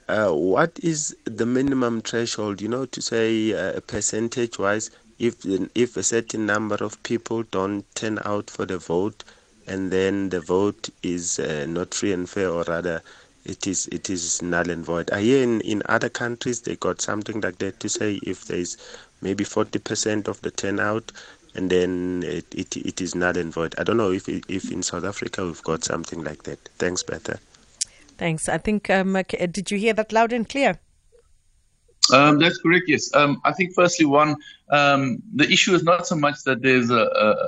uh, 0.09 0.31
what 0.33 0.79
is 0.83 1.17
the 1.27 1.47
minimum 1.47 2.01
threshold, 2.01 2.61
you 2.61 2.69
know, 2.69 2.87
to 2.87 3.01
say 3.01 3.53
uh, 3.53 3.79
percentage 3.81 4.59
wise, 4.59 4.91
if, 5.21 5.45
if 5.77 5.97
a 5.97 6.03
certain 6.03 6.45
number 6.47 6.77
of 6.77 7.01
people 7.05 7.45
don't 7.45 7.85
turn 7.95 8.19
out 8.25 8.51
for 8.51 8.67
the 8.67 8.79
vote 8.79 9.23
and 9.67 9.93
then 9.93 10.31
the 10.31 10.41
vote 10.41 10.91
is 11.05 11.39
uh, 11.39 11.67
not 11.69 11.95
free 11.95 12.13
and 12.13 12.29
fair, 12.29 12.49
or 12.51 12.65
rather, 12.65 13.01
it 13.45 13.67
is 13.67 13.87
it 13.87 14.11
is 14.11 14.43
null 14.43 14.69
and 14.69 14.85
void. 14.85 15.11
I 15.11 15.23
hear 15.23 15.43
in, 15.43 15.63
in 15.63 15.83
other 15.87 16.11
countries 16.11 16.61
they 16.61 16.77
got 16.77 17.01
something 17.01 17.41
like 17.41 17.57
that 17.59 17.81
to 17.81 17.89
say 17.89 18.21
if 18.23 18.45
there 18.45 18.59
is 18.59 18.77
maybe 19.23 19.45
40% 19.45 20.29
of 20.29 20.41
the 20.43 20.51
turnout 20.51 21.13
and 21.55 21.71
then 21.71 22.23
it, 22.25 22.47
it, 22.55 22.77
it 22.77 23.01
is 23.01 23.15
null 23.15 23.37
and 23.37 23.53
void. 23.53 23.75
I 23.79 23.85
don't 23.85 23.97
know 23.97 24.13
if 24.13 24.29
if 24.29 24.71
in 24.71 24.83
South 24.83 25.05
Africa 25.05 25.45
we've 25.45 25.63
got 25.63 25.85
something 25.85 26.23
like 26.23 26.45
that. 26.45 26.59
Thanks, 26.79 27.03
Bertha. 27.03 27.39
Thanks. 28.19 28.49
I 28.49 28.59
think, 28.59 28.91
um, 28.91 29.21
did 29.31 29.71
you 29.71 29.79
hear 29.79 29.95
that 29.95 30.13
loud 30.13 30.33
and 30.33 30.49
clear? 30.49 30.79
Um, 32.13 32.39
that's 32.39 32.59
correct. 32.59 32.85
Yes. 32.89 33.15
Um, 33.15 33.41
I 33.45 33.53
think 33.53 33.75
firstly, 33.75 34.07
one, 34.07 34.37
um, 34.71 35.23
the 35.35 35.51
issue 35.51 35.75
is 35.75 35.83
not 35.83 36.07
so 36.07 36.17
much 36.17 36.43
that 36.45 36.63
there's 36.63 36.91
a, 36.91 36.95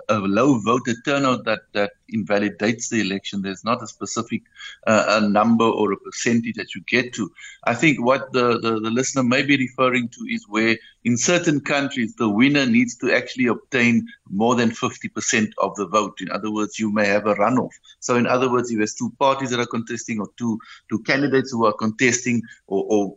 a, 0.09 0.16
a, 0.16 0.18
low 0.18 0.59
voter 0.59 0.94
turnout 1.04 1.44
that 1.44 1.61
that 1.73 1.92
invalidates 2.09 2.88
the 2.88 3.00
election. 3.00 3.42
There's 3.42 3.64
not 3.64 3.82
a 3.82 3.87
specific 3.87 4.42
uh, 4.87 5.21
a 5.23 5.28
number 5.28 5.64
or 5.64 5.92
a 5.92 5.97
percentage 5.97 6.56
that 6.56 6.75
you 6.75 6.82
get 6.87 7.12
to. 7.14 7.30
I 7.64 7.75
think 7.75 8.04
what 8.04 8.32
the, 8.32 8.59
the, 8.61 8.80
the 8.80 8.90
listener 8.90 9.23
may 9.23 9.42
be 9.42 9.56
referring 9.56 10.09
to 10.09 10.21
is 10.28 10.47
where 10.49 10.76
in 11.04 11.16
certain 11.16 11.61
countries 11.61 12.14
the 12.16 12.28
winner 12.28 12.66
needs 12.66 12.97
to 12.99 13.12
actually 13.12 13.47
obtain 13.47 14.06
more 14.28 14.56
than 14.56 14.71
50% 14.71 15.52
of 15.59 15.75
the 15.76 15.87
vote. 15.87 16.21
In 16.21 16.30
other 16.30 16.52
words, 16.52 16.78
you 16.78 16.92
may 16.92 17.06
have 17.06 17.26
a 17.26 17.35
runoff. 17.37 17.71
So 18.00 18.16
in 18.16 18.26
other 18.26 18.50
words, 18.50 18.71
if 18.71 18.78
there's 18.78 18.94
two 18.94 19.12
parties 19.18 19.50
that 19.50 19.61
are 19.61 19.66
contesting 19.66 20.18
or 20.21 20.28
two 20.37 20.59
two 20.90 21.02
candidates 21.04 21.52
who 21.52 21.66
are 21.66 21.73
contesting 21.73 22.42
or, 22.66 22.85
or 22.88 23.16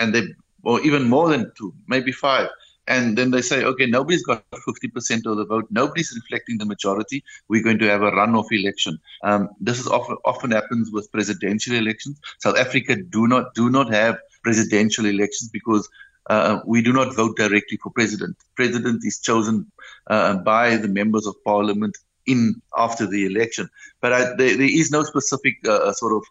and 0.00 0.14
they 0.14 0.22
or 0.64 0.80
even 0.82 1.08
more 1.08 1.28
than 1.28 1.52
two, 1.56 1.74
maybe 1.86 2.12
five. 2.12 2.48
And 2.86 3.16
then 3.16 3.30
they 3.30 3.40
say, 3.40 3.64
okay, 3.64 3.86
nobody's 3.86 4.24
got 4.24 4.44
50% 4.52 5.26
of 5.26 5.38
the 5.38 5.46
vote. 5.46 5.66
Nobody's 5.70 6.12
reflecting 6.14 6.58
the 6.58 6.66
majority. 6.66 7.24
We're 7.48 7.62
going 7.62 7.78
to 7.78 7.88
have 7.88 8.02
a 8.02 8.10
runoff 8.10 8.48
election. 8.50 8.98
Um, 9.22 9.48
this 9.58 9.78
is 9.78 9.86
often, 9.86 10.16
often 10.26 10.50
happens 10.50 10.90
with 10.90 11.10
presidential 11.10 11.76
elections. 11.76 12.20
South 12.40 12.58
Africa 12.58 12.96
do 12.96 13.26
not 13.26 13.54
do 13.54 13.70
not 13.70 13.90
have 13.92 14.18
presidential 14.42 15.06
elections 15.06 15.48
because 15.50 15.88
uh, 16.28 16.60
we 16.66 16.82
do 16.82 16.92
not 16.92 17.14
vote 17.14 17.36
directly 17.36 17.78
for 17.82 17.90
president. 17.90 18.36
President 18.54 19.02
is 19.04 19.18
chosen 19.18 19.70
uh, 20.08 20.36
by 20.38 20.76
the 20.76 20.88
members 20.88 21.26
of 21.26 21.34
parliament 21.44 21.96
in 22.26 22.60
after 22.76 23.06
the 23.06 23.26
election. 23.26 23.68
But 24.00 24.12
I, 24.12 24.20
there, 24.36 24.56
there 24.56 24.62
is 24.62 24.90
no 24.90 25.02
specific 25.02 25.56
uh, 25.66 25.92
sort 25.92 26.12
of 26.12 26.24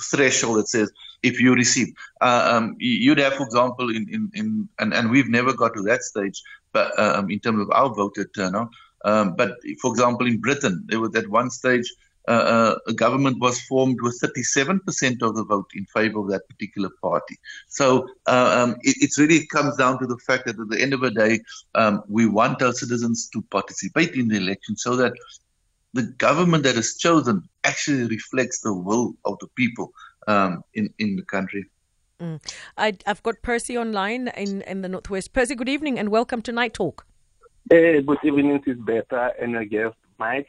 threshold 0.00 0.58
that 0.58 0.68
says 0.68 0.90
if 1.24 1.40
you 1.40 1.54
receive. 1.54 1.88
Uh, 2.20 2.50
um, 2.52 2.76
you'd 2.78 3.18
have, 3.18 3.34
for 3.34 3.44
example, 3.44 3.90
in, 3.90 4.06
in, 4.10 4.30
in 4.34 4.68
and, 4.78 4.92
and 4.94 5.10
we've 5.10 5.28
never 5.28 5.52
got 5.52 5.74
to 5.74 5.82
that 5.82 6.02
stage, 6.02 6.42
but 6.72 6.96
um, 6.98 7.30
in 7.30 7.40
terms 7.40 7.60
of 7.60 7.70
our 7.70 7.92
voter 7.94 8.26
turnout. 8.36 8.68
Um, 9.04 9.34
but 9.36 9.52
for 9.80 9.90
example, 9.90 10.26
in 10.26 10.40
Britain, 10.40 10.84
there 10.88 11.00
was 11.00 11.14
at 11.14 11.28
one 11.28 11.50
stage 11.50 11.90
uh, 12.26 12.30
uh, 12.30 12.78
a 12.88 12.92
government 12.94 13.38
was 13.38 13.60
formed 13.62 13.98
with 14.00 14.18
37% 14.22 14.80
of 15.20 15.34
the 15.36 15.44
vote 15.44 15.70
in 15.74 15.84
favor 15.86 16.20
of 16.20 16.30
that 16.30 16.48
particular 16.48 16.88
party. 17.02 17.36
So 17.68 18.08
uh, 18.26 18.62
um, 18.62 18.76
it, 18.80 18.96
it, 19.02 19.10
really 19.18 19.46
comes 19.48 19.76
down 19.76 19.98
to 19.98 20.06
the 20.06 20.16
fact 20.26 20.46
that 20.46 20.58
at 20.58 20.68
the 20.70 20.80
end 20.80 20.94
of 20.94 21.02
the 21.02 21.10
day, 21.10 21.40
um, 21.74 22.02
we 22.08 22.26
want 22.26 22.62
our 22.62 22.72
citizens 22.72 23.28
to 23.34 23.42
participate 23.50 24.14
in 24.14 24.28
the 24.28 24.38
election 24.38 24.74
so 24.74 24.96
that 24.96 25.12
the 25.92 26.04
government 26.16 26.64
that 26.64 26.76
is 26.76 26.96
chosen 26.96 27.46
actually 27.62 28.06
reflects 28.06 28.60
the 28.60 28.72
will 28.72 29.14
of 29.26 29.38
the 29.40 29.48
people 29.54 29.92
um, 30.26 30.64
in 30.74 30.92
in 30.98 31.16
the 31.16 31.22
country. 31.22 31.66
Mm. 32.20 32.40
I, 32.76 32.96
have 33.06 33.22
got 33.22 33.42
Percy 33.42 33.76
online 33.76 34.28
in, 34.28 34.62
in 34.62 34.82
the 34.82 34.88
Northwest. 34.88 35.32
Percy, 35.32 35.54
good 35.54 35.68
evening 35.68 35.98
and 35.98 36.10
welcome 36.10 36.42
to 36.42 36.52
Night 36.52 36.72
Talk. 36.72 37.06
Hey, 37.68 38.00
good 38.02 38.18
evening, 38.22 38.62
this 38.64 38.76
is 38.76 38.80
Bertha 38.80 39.32
and 39.40 39.52
your 39.52 39.64
guest, 39.64 39.96
Mike. 40.18 40.46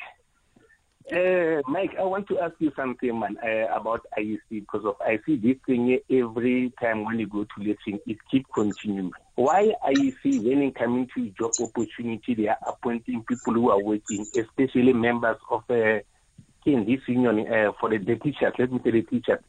Uh, 1.12 1.62
Mike, 1.67 1.91
I 2.00 2.03
want 2.03 2.27
to 2.29 2.39
ask 2.39 2.55
you 2.60 2.72
something, 2.75 3.20
man, 3.20 3.38
uh, 3.44 3.75
about 3.75 4.01
IEC 4.17 4.39
because 4.50 4.86
of 4.86 4.96
I 5.01 5.20
see 5.25 5.36
this 5.36 5.58
thing 5.65 6.00
every 6.10 6.74
time 6.82 7.05
when 7.05 7.20
you 7.20 7.27
go 7.27 7.44
to 7.44 7.60
listen, 7.60 8.00
it 8.08 8.17
keeps 8.29 8.50
continuing. 8.53 9.12
Why 9.36 9.72
IEC, 9.88 10.44
when 10.44 10.63
it 10.63 10.75
coming 10.75 11.08
to 11.15 11.29
job 11.39 11.51
opportunity, 11.62 12.34
they 12.34 12.48
are 12.48 12.58
appointing 12.67 13.24
people 13.27 13.53
who 13.53 13.70
are 13.70 13.82
working, 13.84 14.25
especially 14.36 14.94
members 14.94 15.38
of 15.51 15.63
uh, 15.70 16.00
in 16.65 16.86
this 16.86 17.01
union 17.08 17.48
uh, 17.51 17.72
for 17.79 17.89
the, 17.89 17.98
the 18.00 18.15
teachers. 18.15 18.53
Let 18.58 18.72
me 18.72 18.79
say 18.84 18.91
the 18.91 19.01
teachers. 19.03 19.39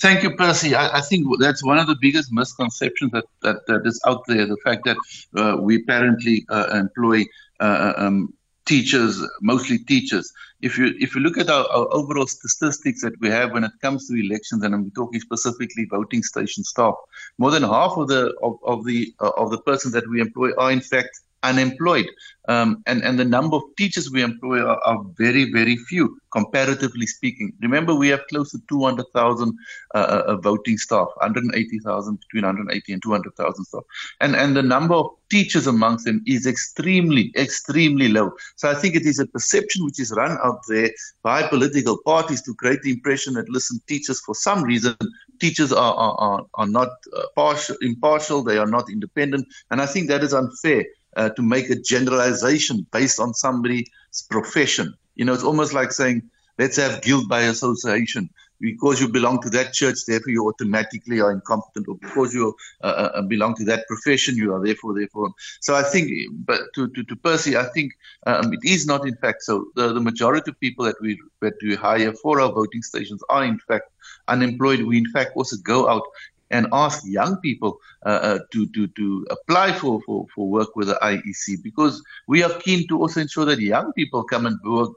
Thank 0.00 0.22
you, 0.22 0.36
Percy. 0.36 0.74
I, 0.74 0.98
I, 0.98 1.00
think 1.00 1.26
that's 1.40 1.64
one 1.64 1.78
of 1.78 1.86
the 1.86 1.96
biggest 2.00 2.30
misconceptions 2.30 3.12
that, 3.12 3.24
that, 3.42 3.66
that 3.66 3.86
is 3.86 4.00
out 4.06 4.22
there. 4.26 4.46
The 4.46 4.58
fact 4.62 4.84
that 4.84 4.96
uh, 5.34 5.56
we 5.60 5.76
apparently 5.76 6.44
uh, 6.50 6.68
employ 6.72 7.24
uh, 7.60 7.94
um, 7.96 8.34
teachers, 8.66 9.22
mostly 9.40 9.78
teachers. 9.78 10.30
If 10.60 10.76
you 10.76 10.94
if 10.98 11.14
you 11.14 11.20
look 11.20 11.38
at 11.38 11.48
our, 11.48 11.66
our, 11.70 11.86
overall 11.92 12.26
statistics 12.26 13.02
that 13.02 13.14
we 13.20 13.28
have 13.28 13.52
when 13.52 13.64
it 13.64 13.72
comes 13.80 14.08
to 14.08 14.14
elections, 14.14 14.62
and 14.64 14.74
I'm 14.74 14.90
talking 14.90 15.20
specifically 15.20 15.86
voting 15.86 16.22
station 16.22 16.64
staff, 16.64 16.94
more 17.38 17.50
than 17.50 17.62
half 17.62 17.96
of 17.96 18.08
the 18.08 18.34
of, 18.42 18.58
of 18.64 18.84
the 18.84 19.14
uh, 19.20 19.30
of 19.36 19.50
the 19.50 19.58
persons 19.58 19.94
that 19.94 20.08
we 20.08 20.20
employ 20.20 20.52
are 20.58 20.72
in 20.72 20.80
fact 20.80 21.20
unemployed. 21.42 22.06
Um, 22.48 22.82
and, 22.86 23.02
and 23.02 23.18
the 23.18 23.24
number 23.24 23.56
of 23.56 23.62
teachers 23.76 24.10
we 24.10 24.22
employ 24.22 24.60
are, 24.60 24.80
are, 24.84 25.04
very, 25.18 25.50
very 25.50 25.76
few, 25.76 26.16
comparatively 26.32 27.06
speaking. 27.06 27.52
Remember, 27.60 27.94
we 27.94 28.08
have 28.08 28.24
close 28.28 28.52
to 28.52 28.58
200,000 28.68 29.58
uh, 29.94 29.98
uh, 29.98 30.22
uh, 30.28 30.36
voting 30.36 30.78
staff, 30.78 31.08
180,000, 31.16 32.20
between 32.20 32.44
180 32.44 32.92
and 32.92 33.02
200,000 33.02 33.64
staff. 33.64 33.82
And, 34.20 34.36
and 34.36 34.56
the 34.56 34.62
number 34.62 34.94
of 34.94 35.10
teachers 35.28 35.66
amongst 35.66 36.04
them 36.04 36.22
is 36.24 36.46
extremely, 36.46 37.32
extremely 37.36 38.08
low. 38.08 38.30
So 38.54 38.70
I 38.70 38.74
think 38.74 38.94
it 38.94 39.06
is 39.06 39.18
a 39.18 39.26
perception 39.26 39.84
which 39.84 39.98
is 39.98 40.12
run 40.12 40.38
out 40.44 40.60
there 40.68 40.90
by 41.24 41.48
political 41.48 41.98
parties 42.04 42.42
to 42.42 42.54
create 42.54 42.82
the 42.82 42.92
impression 42.92 43.34
that, 43.34 43.48
listen, 43.48 43.80
teachers, 43.88 44.20
for 44.20 44.36
some 44.36 44.62
reason, 44.62 44.96
teachers 45.40 45.72
are, 45.72 45.94
are, 45.94 46.46
are, 46.54 46.66
not 46.66 46.90
uh, 47.16 47.22
partial, 47.34 47.76
impartial, 47.80 48.44
they 48.44 48.56
are 48.56 48.66
not 48.66 48.88
independent. 48.88 49.46
And 49.72 49.82
I 49.82 49.86
think 49.86 50.06
that 50.08 50.22
is 50.22 50.32
unfair 50.32 50.84
uh, 51.16 51.30
to 51.30 51.42
make 51.42 51.70
a 51.70 51.76
generalization 51.76 52.86
based 52.92 53.18
on 53.18 53.34
somebody's 53.34 53.88
profession. 54.30 54.94
You 55.16 55.24
know, 55.24 55.34
it's 55.34 55.42
almost 55.42 55.72
like 55.72 55.92
saying, 55.92 56.22
let's 56.58 56.76
have 56.76 57.02
guilt 57.02 57.28
by 57.28 57.42
association. 57.42 58.30
Because 58.58 59.02
you 59.02 59.08
belong 59.08 59.42
to 59.42 59.50
that 59.50 59.74
church, 59.74 60.06
therefore 60.06 60.32
you 60.32 60.48
automatically 60.48 61.20
are 61.20 61.30
incompetent, 61.30 61.88
or 61.88 61.96
because 61.96 62.32
you 62.32 62.56
uh, 62.82 62.86
uh, 62.86 63.10
uh, 63.16 63.22
belong 63.22 63.54
to 63.56 63.64
that 63.66 63.86
profession, 63.86 64.34
you 64.34 64.54
are 64.54 64.64
therefore 64.64 64.94
therefore. 64.94 65.30
So 65.60 65.74
I 65.74 65.82
think, 65.82 66.10
but 66.46 66.62
to 66.74 66.88
to, 66.88 67.04
to 67.04 67.16
Percy, 67.16 67.54
I 67.58 67.64
think 67.74 67.92
um, 68.26 68.54
it 68.54 68.60
is 68.64 68.86
not 68.86 69.06
in 69.06 69.14
fact 69.16 69.42
so. 69.42 69.66
The, 69.74 69.92
the 69.92 70.00
majority 70.00 70.50
of 70.52 70.58
people 70.58 70.86
that 70.86 70.96
we 71.02 71.20
that 71.42 71.52
we 71.62 71.74
hire 71.74 72.14
for 72.14 72.40
our 72.40 72.50
voting 72.50 72.80
stations 72.80 73.22
are 73.28 73.44
in 73.44 73.58
fact 73.68 73.90
unemployed. 74.28 74.80
We 74.80 74.96
in 74.96 75.10
fact 75.12 75.32
also 75.36 75.56
go 75.62 75.90
out 75.90 76.04
and 76.50 76.66
ask 76.72 77.02
young 77.04 77.36
people 77.38 77.78
uh, 78.04 78.08
uh, 78.08 78.38
to, 78.52 78.66
to, 78.68 78.86
to 78.88 79.26
apply 79.30 79.72
for, 79.72 80.00
for, 80.02 80.26
for 80.34 80.48
work 80.48 80.76
with 80.76 80.88
the 80.88 80.98
IEC 81.02 81.62
because 81.62 82.02
we 82.28 82.42
are 82.42 82.58
keen 82.60 82.86
to 82.88 83.00
also 83.00 83.20
ensure 83.20 83.44
that 83.44 83.58
young 83.58 83.92
people 83.94 84.22
come 84.24 84.46
and 84.46 84.58
work 84.64 84.92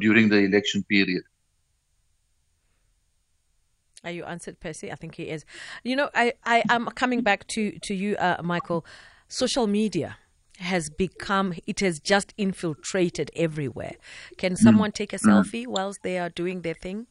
during 0.00 0.28
the 0.28 0.38
election 0.38 0.84
period. 0.84 1.22
Are 4.04 4.10
you 4.10 4.24
answered, 4.24 4.58
Percy? 4.58 4.90
I 4.90 4.96
think 4.96 5.14
he 5.14 5.24
is. 5.24 5.44
You 5.84 5.96
know, 5.96 6.10
I, 6.14 6.34
I 6.44 6.64
am 6.68 6.86
coming 6.86 7.22
back 7.22 7.46
to, 7.48 7.78
to 7.80 7.94
you, 7.94 8.16
uh, 8.16 8.40
Michael. 8.42 8.84
Social 9.28 9.66
media 9.66 10.16
has 10.58 10.90
become, 10.90 11.54
it 11.66 11.80
has 11.80 12.00
just 12.00 12.34
infiltrated 12.36 13.30
everywhere. 13.36 13.94
Can 14.38 14.52
hmm. 14.52 14.56
someone 14.56 14.90
mm. 14.90 14.94
take 14.94 15.12
a 15.12 15.18
selfie 15.18 15.64
mm. 15.64 15.68
whilst 15.68 16.02
they 16.02 16.18
are 16.18 16.28
doing 16.28 16.62
their 16.62 16.74
thing? 16.74 17.06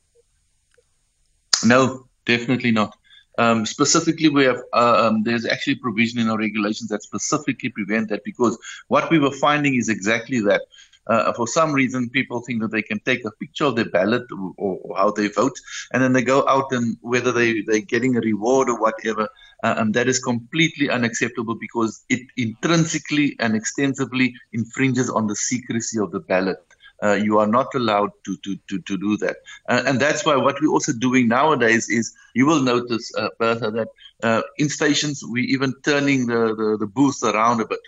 No, 1.64 2.08
definitely 2.26 2.72
not. 2.72 2.96
Um, 3.38 3.66
specifically, 3.66 4.30
we 4.30 4.44
have 4.44 4.62
uh, 4.74 5.08
um, 5.08 5.24
there's 5.24 5.46
actually 5.46 5.76
provision 5.76 6.20
in 6.20 6.30
our 6.30 6.38
regulations 6.38 6.90
that 6.90 7.04
specifically 7.04 7.70
prevent 7.70 8.10
that 8.10 8.24
because 8.24 8.58
what 8.88 9.10
we 9.10 9.20
were 9.20 9.32
finding 9.32 9.76
is 9.76 9.90
exactly 9.90 10.42
that 10.42 10.62
uh, 11.08 11.34
for 11.34 11.48
some 11.48 11.74
reason, 11.74 12.10
people 12.10 12.42
think 12.42 12.62
that 12.62 12.72
they 12.72 12.82
can 12.82 13.00
take 13.00 13.26
a 13.26 13.32
picture 13.32 13.66
of 13.66 13.76
their 13.76 13.90
ballot 13.90 14.24
or, 14.32 14.54
or, 14.58 14.98
how 14.98 15.12
they 15.12 15.28
vote, 15.28 15.58
and 15.94 16.04
then 16.04 16.14
they 16.14 16.22
go 16.22 16.48
out 16.48 16.72
and 16.72 16.96
whether 17.02 17.32
they, 17.32 17.62
they're 17.62 17.82
getting 17.82 18.16
a 18.16 18.22
reward 18.22 18.70
or 18.70 18.80
whatever, 18.80 19.28
uh, 19.64 19.76
and 19.78 19.94
that 19.94 20.08
is 20.08 20.20
completely 20.20 20.90
unacceptable 20.90 21.56
because 21.56 22.06
it 22.10 22.22
intrinsically 22.38 23.36
and 23.40 23.56
extensively 23.56 24.34
infringes 24.54 25.10
on 25.10 25.28
the 25.28 25.36
secrecy 25.36 26.00
of 26.00 26.12
the 26.12 26.20
ballot. 26.20 26.64
Uh, 27.03 27.13
you 27.13 27.39
are 27.39 27.48
not 27.48 27.67
allowed 27.75 28.12
to 28.25 28.38
to 28.43 28.55
to, 28.70 28.79
to 28.79 28.98
do 28.98 29.17
that, 29.17 29.38
uh, 29.70 29.81
and 29.86 30.00
that's 30.00 30.25
why 30.25 30.36
what 30.36 30.55
we're 30.62 30.72
also 30.72 30.91
doing 30.93 31.27
nowadays 31.27 31.89
is 31.89 32.13
you 32.36 32.46
will 32.46 32.62
notice, 32.62 33.12
uh, 33.17 33.29
Bertha, 33.39 33.72
that 33.72 33.88
uh, 34.24 34.41
in 34.58 34.70
stations 34.70 35.22
we're 35.25 35.50
even 35.55 35.74
turning 35.84 36.27
the, 36.27 36.55
the 36.55 36.77
the 36.79 36.88
booths 36.88 37.24
around 37.24 37.62
a 37.62 37.65
bit. 37.65 37.79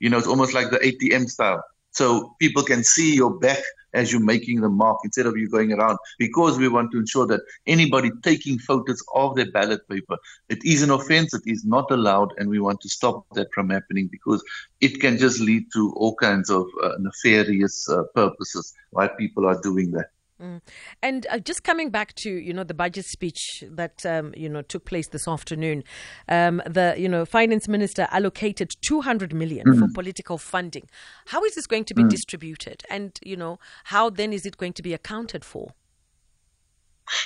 You 0.00 0.10
know, 0.10 0.18
it's 0.18 0.26
almost 0.26 0.54
like 0.54 0.70
the 0.70 0.84
ATM 0.84 1.26
style, 1.26 1.62
so 1.90 2.34
people 2.40 2.62
can 2.62 2.82
see 2.84 3.14
your 3.14 3.38
back 3.38 3.58
as 3.96 4.12
you're 4.12 4.20
making 4.20 4.60
the 4.60 4.68
mark 4.68 4.98
instead 5.04 5.26
of 5.26 5.36
you 5.36 5.48
going 5.48 5.72
around 5.72 5.98
because 6.18 6.58
we 6.58 6.68
want 6.68 6.92
to 6.92 6.98
ensure 6.98 7.26
that 7.26 7.40
anybody 7.66 8.10
taking 8.22 8.58
photos 8.58 9.02
of 9.14 9.34
their 9.34 9.50
ballot 9.50 9.80
paper, 9.88 10.16
it 10.48 10.58
is 10.64 10.82
an 10.82 10.90
offense, 10.90 11.34
it 11.34 11.42
is 11.46 11.64
not 11.64 11.90
allowed, 11.90 12.32
and 12.38 12.48
we 12.48 12.60
want 12.60 12.80
to 12.80 12.88
stop 12.88 13.24
that 13.34 13.48
from 13.54 13.70
happening 13.70 14.08
because 14.10 14.44
it 14.80 15.00
can 15.00 15.18
just 15.18 15.40
lead 15.40 15.64
to 15.72 15.92
all 15.96 16.14
kinds 16.16 16.50
of 16.50 16.66
uh, 16.82 16.92
nefarious 16.98 17.88
uh, 17.88 18.02
purposes 18.14 18.72
why 18.90 19.08
people 19.08 19.46
are 19.46 19.60
doing 19.62 19.90
that. 19.92 20.10
Mm. 20.40 20.60
And 21.02 21.26
uh, 21.30 21.38
just 21.38 21.64
coming 21.64 21.90
back 21.90 22.14
to 22.16 22.30
you 22.30 22.52
know 22.52 22.64
the 22.64 22.74
budget 22.74 23.06
speech 23.06 23.64
that 23.70 24.04
um, 24.04 24.34
you 24.36 24.48
know 24.48 24.60
took 24.60 24.84
place 24.84 25.08
this 25.08 25.26
afternoon, 25.26 25.82
um, 26.28 26.62
the 26.66 26.94
you 26.98 27.08
know 27.08 27.24
finance 27.24 27.68
minister 27.68 28.06
allocated 28.10 28.76
200 28.82 29.32
million 29.32 29.66
mm. 29.66 29.78
for 29.78 29.88
political 29.94 30.36
funding. 30.36 30.88
How 31.26 31.42
is 31.44 31.54
this 31.54 31.66
going 31.66 31.84
to 31.86 31.94
be 31.94 32.02
mm. 32.02 32.10
distributed, 32.10 32.82
and 32.90 33.18
you 33.24 33.36
know 33.36 33.58
how 33.84 34.10
then 34.10 34.32
is 34.32 34.44
it 34.44 34.58
going 34.58 34.74
to 34.74 34.82
be 34.82 34.92
accounted 34.92 35.44
for? 35.44 35.72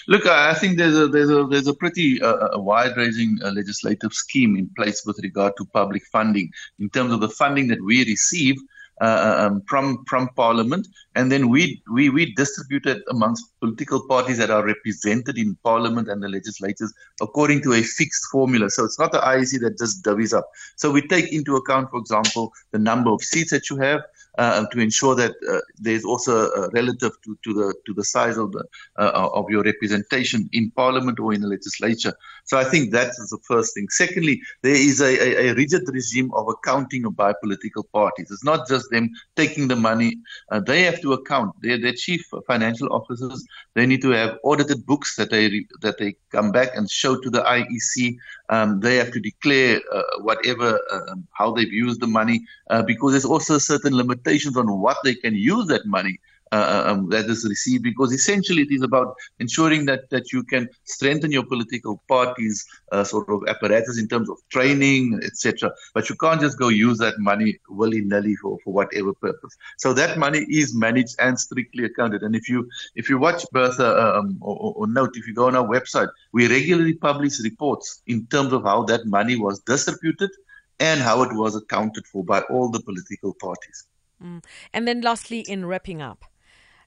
Look, 0.07 0.27
I 0.27 0.55
think 0.55 0.79
there's 0.79 0.97
a 0.97 1.09
there's 1.09 1.31
a 1.31 1.45
there's 1.45 1.67
a 1.67 1.75
pretty 1.75 2.23
uh, 2.23 2.51
a 2.53 2.61
wide-ranging 2.61 3.39
uh, 3.43 3.51
legislative 3.51 4.13
scheme 4.13 4.57
in 4.57 4.71
place 4.77 5.05
with 5.07 5.19
regard 5.23 5.55
to 5.57 5.65
public 5.65 6.03
funding 6.13 6.51
in 6.79 6.91
terms 6.91 7.13
of 7.13 7.21
the 7.21 7.29
funding 7.29 7.69
that 7.69 7.83
we 7.83 8.05
receive 8.05 8.57
uh, 8.57 8.61
uh, 8.61 8.69
um, 9.01 9.63
from 9.67 10.05
from 10.07 10.29
Parliament, 10.37 10.87
and 11.15 11.33
then 11.33 11.49
we 11.49 11.83
we 11.91 12.11
we 12.11 12.35
distribute 12.35 12.87
it 12.87 13.03
amongst 13.11 13.45
political 13.61 14.07
parties 14.07 14.39
that 14.39 14.51
are 14.51 14.65
represented 14.65 15.39
in 15.39 15.57
Parliament 15.63 16.09
and 16.09 16.23
the 16.23 16.29
legislatures 16.29 16.93
according 17.21 17.63
to 17.63 17.73
a 17.73 17.83
fixed 17.83 18.27
formula. 18.31 18.71
So 18.71 18.85
it's 18.85 18.99
not 18.99 19.13
the 19.13 19.19
IEC 19.19 19.61
that 19.61 19.79
just 19.79 20.05
divvies 20.05 20.37
up. 20.37 20.49
So 20.77 20.91
we 20.91 21.07
take 21.07 21.33
into 21.33 21.57
account, 21.57 21.91
for 21.91 21.99
example, 21.99 22.53
the 22.73 22.79
number 22.79 23.11
of 23.11 23.23
seats 23.23 23.51
that 23.51 23.71
you 23.71 23.77
have, 23.79 24.03
uh, 24.39 24.67
to 24.67 24.81
ensure 24.81 25.15
that 25.15 25.33
uh, 25.51 25.61
there's 25.79 26.05
also 26.05 26.51
uh, 26.51 26.69
relative 26.73 27.13
to, 27.25 27.39
to 27.45 27.53
the 27.53 27.75
to 27.87 27.95
the 27.95 28.05
size 28.05 28.37
of 28.37 28.53
the 28.53 28.65
uh, 28.97 29.29
of 29.33 29.51
your 29.51 29.63
representation 29.63 30.49
in 30.53 30.71
Parliament 30.73 31.19
or 31.19 31.33
in 31.35 31.41
the 31.41 31.49
legislature. 31.49 32.15
So 32.45 32.59
I 32.59 32.65
think 32.65 32.93
that 32.93 33.09
is 33.09 33.31
the 33.31 33.39
first 33.47 33.75
thing. 33.75 33.89
Secondly, 33.91 34.41
there 34.63 34.75
is 34.75 35.01
a, 35.01 35.07
a, 35.07 35.51
a 35.51 35.55
rigid 35.55 35.83
regime 35.89 36.33
of 36.35 36.49
accounting 36.49 37.03
by 37.11 37.33
political 37.43 37.85
parties. 37.85 38.31
It's 38.31 38.45
not 38.45 38.69
just 38.69 38.91
them 38.91 39.11
taking 39.37 39.69
the 39.69 39.77
money; 39.77 40.17
uh, 40.51 40.61
they 40.61 40.83
have 40.83 41.01
to 41.03 41.13
account. 41.13 41.55
They're 41.63 41.81
their 41.81 41.93
chief 41.93 42.25
financial 42.47 42.93
officers. 42.93 43.45
They 43.75 43.87
need 43.87 44.03
to 44.03 44.11
have 44.11 44.39
audited 44.45 44.87
books 44.87 45.17
that 45.17 45.31
they 45.31 45.67
that 45.83 45.99
they 45.99 46.17
come 46.31 46.53
back 46.53 46.77
and 46.77 46.91
show 46.91 47.21
to 47.21 47.31
the 47.31 47.43
IEC. 47.43 48.17
Um, 48.51 48.81
they 48.81 48.97
have 48.97 49.13
to 49.13 49.21
declare 49.21 49.81
uh, 49.93 50.03
whatever 50.21 50.81
um, 50.93 51.27
how 51.33 51.53
they've 51.53 51.73
used 51.73 52.01
the 52.01 52.07
money 52.07 52.43
because 52.87 53.13
there's 53.13 53.25
also 53.25 53.59
certain 53.59 53.97
limitations 53.97 54.57
on 54.57 54.81
what 54.81 54.99
they 55.05 55.15
can 55.15 55.35
use 55.35 55.67
that 55.69 55.87
money. 55.87 56.19
uh, 56.19 56.30
uh, 56.30 56.30
um, 56.53 57.09
that 57.11 57.27
is 57.27 57.47
received 57.49 57.83
because 57.83 58.13
essentially 58.13 58.63
it 58.63 58.73
is 58.73 58.83
about 58.83 59.15
ensuring 59.39 59.87
that 59.87 60.09
that 60.11 60.33
you 60.33 60.43
can 60.43 60.69
strengthen 60.85 61.31
your 61.31 61.45
political 61.45 62.03
parties 62.09 62.65
uh, 62.93 63.05
sort 63.05 63.29
of 63.29 63.47
apparatus 63.49 63.99
in 63.99 64.09
terms 64.09 64.29
of 64.29 64.37
training 64.51 65.21
etc 65.23 65.71
but 65.95 66.09
you 66.09 66.17
can't 66.17 66.41
just 66.41 66.59
go 66.59 66.69
use 66.69 66.99
that 66.99 67.19
money 67.19 67.59
willy-nilly 67.69 68.35
for, 68.37 68.59
for 68.65 68.73
whatever 68.73 69.13
purpose. 69.15 69.57
So 69.79 69.93
that 69.95 70.19
money 70.19 70.47
is 70.49 70.75
managed 70.75 71.17
and 71.19 71.39
strictly 71.39 71.85
accounted. 71.85 72.23
And 72.23 72.35
if 72.35 72.49
you 72.49 72.69
if 72.95 73.09
you 73.09 73.19
watch 73.19 73.45
Bertha 73.53 74.17
um, 74.19 74.39
or, 74.41 74.75
or 74.77 74.87
note 74.87 75.17
if 75.17 75.27
you 75.27 75.35
go 75.35 75.47
on 75.47 75.57
our 75.57 75.67
website 75.67 76.09
we 76.33 76.49
regularly 76.49 76.95
publish 76.95 77.41
reports 77.43 78.03
in 78.07 78.27
terms 78.27 78.53
of 78.53 78.65
how 78.65 78.83
that 78.85 79.07
money 79.07 79.37
was 79.37 79.61
distributed 79.61 80.31
and 80.79 81.01
how 81.01 81.23
it 81.23 81.33
was 81.33 81.55
accounted 81.55 82.07
for 82.07 82.25
by 82.25 82.41
all 82.43 82.71
the 82.71 82.81
political 82.81 83.35
parties. 83.35 83.87
Mm. 84.23 84.45
And 84.73 84.89
then, 84.89 85.01
lastly, 85.01 85.41
in 85.41 85.65
wrapping 85.67 86.01
up, 86.03 86.25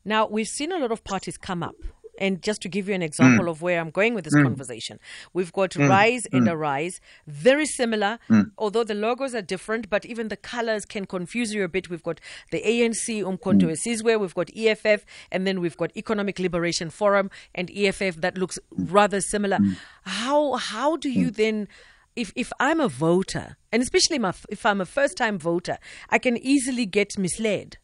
now 0.05 0.27
we've 0.27 0.47
seen 0.47 0.71
a 0.71 0.77
lot 0.77 0.91
of 0.91 1.03
parties 1.03 1.37
come 1.37 1.63
up. 1.63 1.75
And 2.19 2.43
just 2.43 2.61
to 2.61 2.69
give 2.69 2.87
you 2.87 2.93
an 2.93 3.01
example 3.01 3.45
mm. 3.45 3.49
of 3.49 3.63
where 3.63 3.79
I'm 3.79 3.89
going 3.89 4.13
with 4.13 4.23
this 4.25 4.35
mm. 4.35 4.43
conversation, 4.43 4.99
we've 5.33 5.51
got 5.51 5.71
mm. 5.71 5.89
Rise 5.89 6.27
and 6.31 6.47
mm. 6.47 6.51
Arise, 6.51 7.01
very 7.25 7.65
similar, 7.65 8.19
mm. 8.29 8.51
although 8.55 8.83
the 8.83 8.93
logos 8.93 9.33
are 9.33 9.41
different, 9.41 9.89
but 9.89 10.05
even 10.05 10.27
the 10.27 10.37
colors 10.37 10.85
can 10.85 11.05
confuse 11.07 11.55
you 11.55 11.63
a 11.63 11.67
bit. 11.67 11.89
We've 11.89 12.03
got 12.03 12.21
the 12.51 12.61
ANC, 12.61 13.23
Umkhonto 13.23 13.63
Wesizwe, 13.63 14.19
we've 14.19 14.35
got 14.35 14.55
EFF, 14.55 15.05
and 15.31 15.47
then 15.47 15.59
we've 15.59 15.75
got 15.75 15.91
Economic 15.97 16.37
Liberation 16.37 16.91
Forum 16.91 17.31
and 17.55 17.71
EFF 17.75 18.17
that 18.17 18.37
looks 18.37 18.59
rather 18.71 19.19
similar. 19.19 19.57
How 20.03 20.53
how 20.53 20.97
do 20.97 21.09
you 21.09 21.31
then 21.31 21.67
if 22.15 22.31
if 22.35 22.51
I'm 22.59 22.79
a 22.79 22.87
voter, 22.87 23.57
and 23.71 23.81
especially 23.81 24.19
if 24.49 24.65
I'm 24.65 24.81
a 24.81 24.85
first 24.85 25.17
time 25.17 25.39
voter, 25.39 25.77
I 26.09 26.19
can 26.19 26.37
easily 26.37 26.85
get 26.85 27.17
misled. 27.17 27.77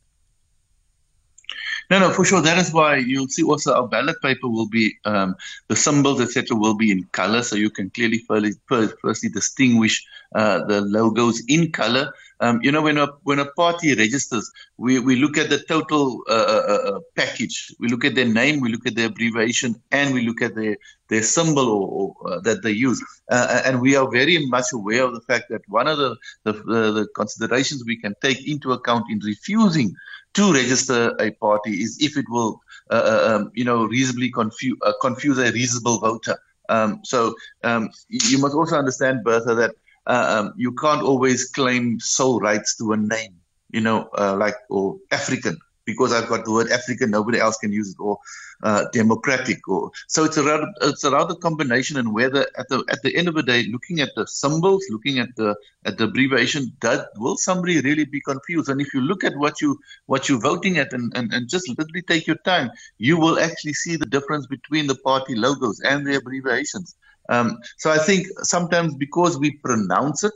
No, 1.90 1.98
no, 1.98 2.12
for 2.12 2.24
sure. 2.24 2.42
That 2.42 2.60
is 2.60 2.72
why 2.72 2.98
you'll 2.98 3.30
see 3.30 3.42
also 3.42 3.74
our 3.74 3.88
ballot 3.88 4.22
paper 4.22 4.48
will 4.48 4.68
be 4.68 4.96
um, 5.06 5.36
the 5.70 5.76
symbols, 5.76 6.22
etc., 6.22 6.56
will 6.56 6.76
be 6.76 6.92
in 6.92 7.04
color, 7.14 7.42
so 7.42 7.56
you 7.56 7.72
can 7.72 7.90
clearly 7.90 8.20
firstly 8.28 9.30
distinguish 9.30 10.06
uh, 10.36 10.66
the 10.66 10.82
logos 10.82 11.42
in 11.48 11.72
color. 11.72 12.14
Um, 12.42 12.60
you 12.62 12.72
know, 12.72 12.82
when 12.82 12.98
a 12.98 13.08
when 13.24 13.40
a 13.40 13.46
party 13.46 13.94
registers, 13.96 14.50
we, 14.78 15.00
we 15.00 15.18
look 15.18 15.38
at 15.38 15.50
the 15.50 15.60
total 15.60 16.24
uh, 16.30 16.34
uh, 16.34 16.64
uh, 16.68 16.90
uh 16.90 17.00
package. 17.16 17.76
We 17.80 17.90
look 17.90 18.06
at 18.06 18.16
their 18.16 18.28
name, 18.28 18.62
we 18.62 18.70
look 18.70 18.88
at 18.88 18.96
their 18.96 19.08
abbreviation, 19.08 19.76
and 19.92 20.14
we 20.14 20.22
look 20.22 20.42
at 20.42 20.56
their 20.56 20.78
their 21.10 21.24
symbol 21.24 21.68
or, 21.68 21.88
or 22.24 22.32
uh, 22.32 22.40
that 22.42 22.64
they 22.64 22.72
use. 22.72 23.04
and 23.30 23.82
we 23.82 23.96
are 23.96 24.10
very 24.10 24.46
much 24.48 24.68
aware 24.74 25.04
of 25.04 25.14
the 25.14 25.22
fact 25.22 25.50
that 25.50 25.62
one 25.68 25.88
of 25.88 25.98
the 25.98 26.16
the, 26.44 26.54
the 26.54 27.08
considerations 27.16 27.84
we 27.86 27.98
can 27.98 28.16
take 28.22 28.48
into 28.48 28.72
account 28.72 29.06
in 29.10 29.20
refusing 29.20 29.94
to 30.34 30.54
register 30.54 31.16
a 31.20 31.32
party 31.32 31.82
is 31.82 31.98
if 32.00 32.16
it 32.16 32.26
will, 32.30 32.62
um, 32.92 33.52
you 33.54 33.66
know, 33.66 33.86
reasonably 33.86 34.32
confuse 34.32 34.78
confuse 35.02 35.38
a 35.38 35.52
reasonable 35.52 36.00
voter. 36.00 36.38
Um, 36.70 37.02
so 37.04 37.36
um, 37.64 37.90
you 38.08 38.38
must 38.38 38.56
also 38.56 38.78
understand, 38.78 39.24
Bertha, 39.24 39.56
that 39.56 39.72
uh, 39.72 39.74
um, 40.10 40.54
you 40.58 40.74
can't 40.74 41.02
always 41.02 41.50
claim 41.50 42.00
sole 42.00 42.40
rights 42.40 42.76
to 42.78 42.94
a 42.94 42.98
name, 42.98 43.36
you 43.72 43.82
know, 43.82 44.10
uh, 44.18 44.36
like 44.36 44.56
or 44.70 44.98
African 45.12 45.58
because 45.90 46.14
I've 46.14 46.30
got 46.30 46.46
the 46.46 46.52
word 46.52 46.72
African, 46.72 47.10
nobody 47.10 47.40
else 47.40 47.58
can 47.58 47.72
use 47.72 47.90
it, 47.94 48.00
or 48.00 48.20
uh, 48.64 48.86
democratic, 48.94 49.68
or 49.68 49.92
so 50.08 50.24
it's 50.24 50.38
a 50.38 50.44
rather, 50.44 50.68
it's 50.82 51.04
a 51.04 51.12
rather 51.12 51.36
combination. 51.36 51.98
And 51.98 52.14
whether 52.14 52.46
at 52.58 52.70
the 52.70 52.84
at 52.90 53.02
the 53.02 53.16
end 53.16 53.28
of 53.28 53.36
the 53.36 53.44
day, 53.44 53.64
looking 53.72 54.00
at 54.00 54.12
the 54.16 54.28
symbols, 54.28 54.86
looking 54.90 55.20
at 55.20 55.36
the 55.36 55.56
at 55.86 55.98
the 55.98 56.06
abbreviation, 56.06 56.72
does 56.80 57.02
will 57.18 57.38
somebody 57.38 57.82
really 57.82 58.06
be 58.06 58.22
confused? 58.22 58.70
And 58.70 58.80
if 58.82 58.94
you 58.94 59.02
look 59.02 59.24
at 59.24 59.36
what 59.38 59.62
you 59.62 59.80
what 60.06 60.30
you're 60.30 60.40
voting 60.52 60.78
at, 60.78 60.94
and, 60.94 61.12
and, 61.16 61.34
and 61.34 61.50
just 61.50 61.68
literally 61.70 62.04
take 62.04 62.28
your 62.28 62.42
time, 62.54 62.70
you 62.98 63.18
will 63.18 63.40
actually 63.40 63.74
see 63.74 63.96
the 63.96 64.06
difference 64.06 64.46
between 64.48 64.88
the 64.88 64.96
party 64.96 65.36
logos 65.36 65.80
and 65.82 66.06
the 66.06 66.18
abbreviations. 66.18 66.96
Um, 67.30 67.60
so 67.78 67.92
I 67.92 67.98
think 67.98 68.28
sometimes 68.42 68.96
because 68.96 69.40
we 69.40 69.52
pronounce 69.52 70.24
it, 70.24 70.34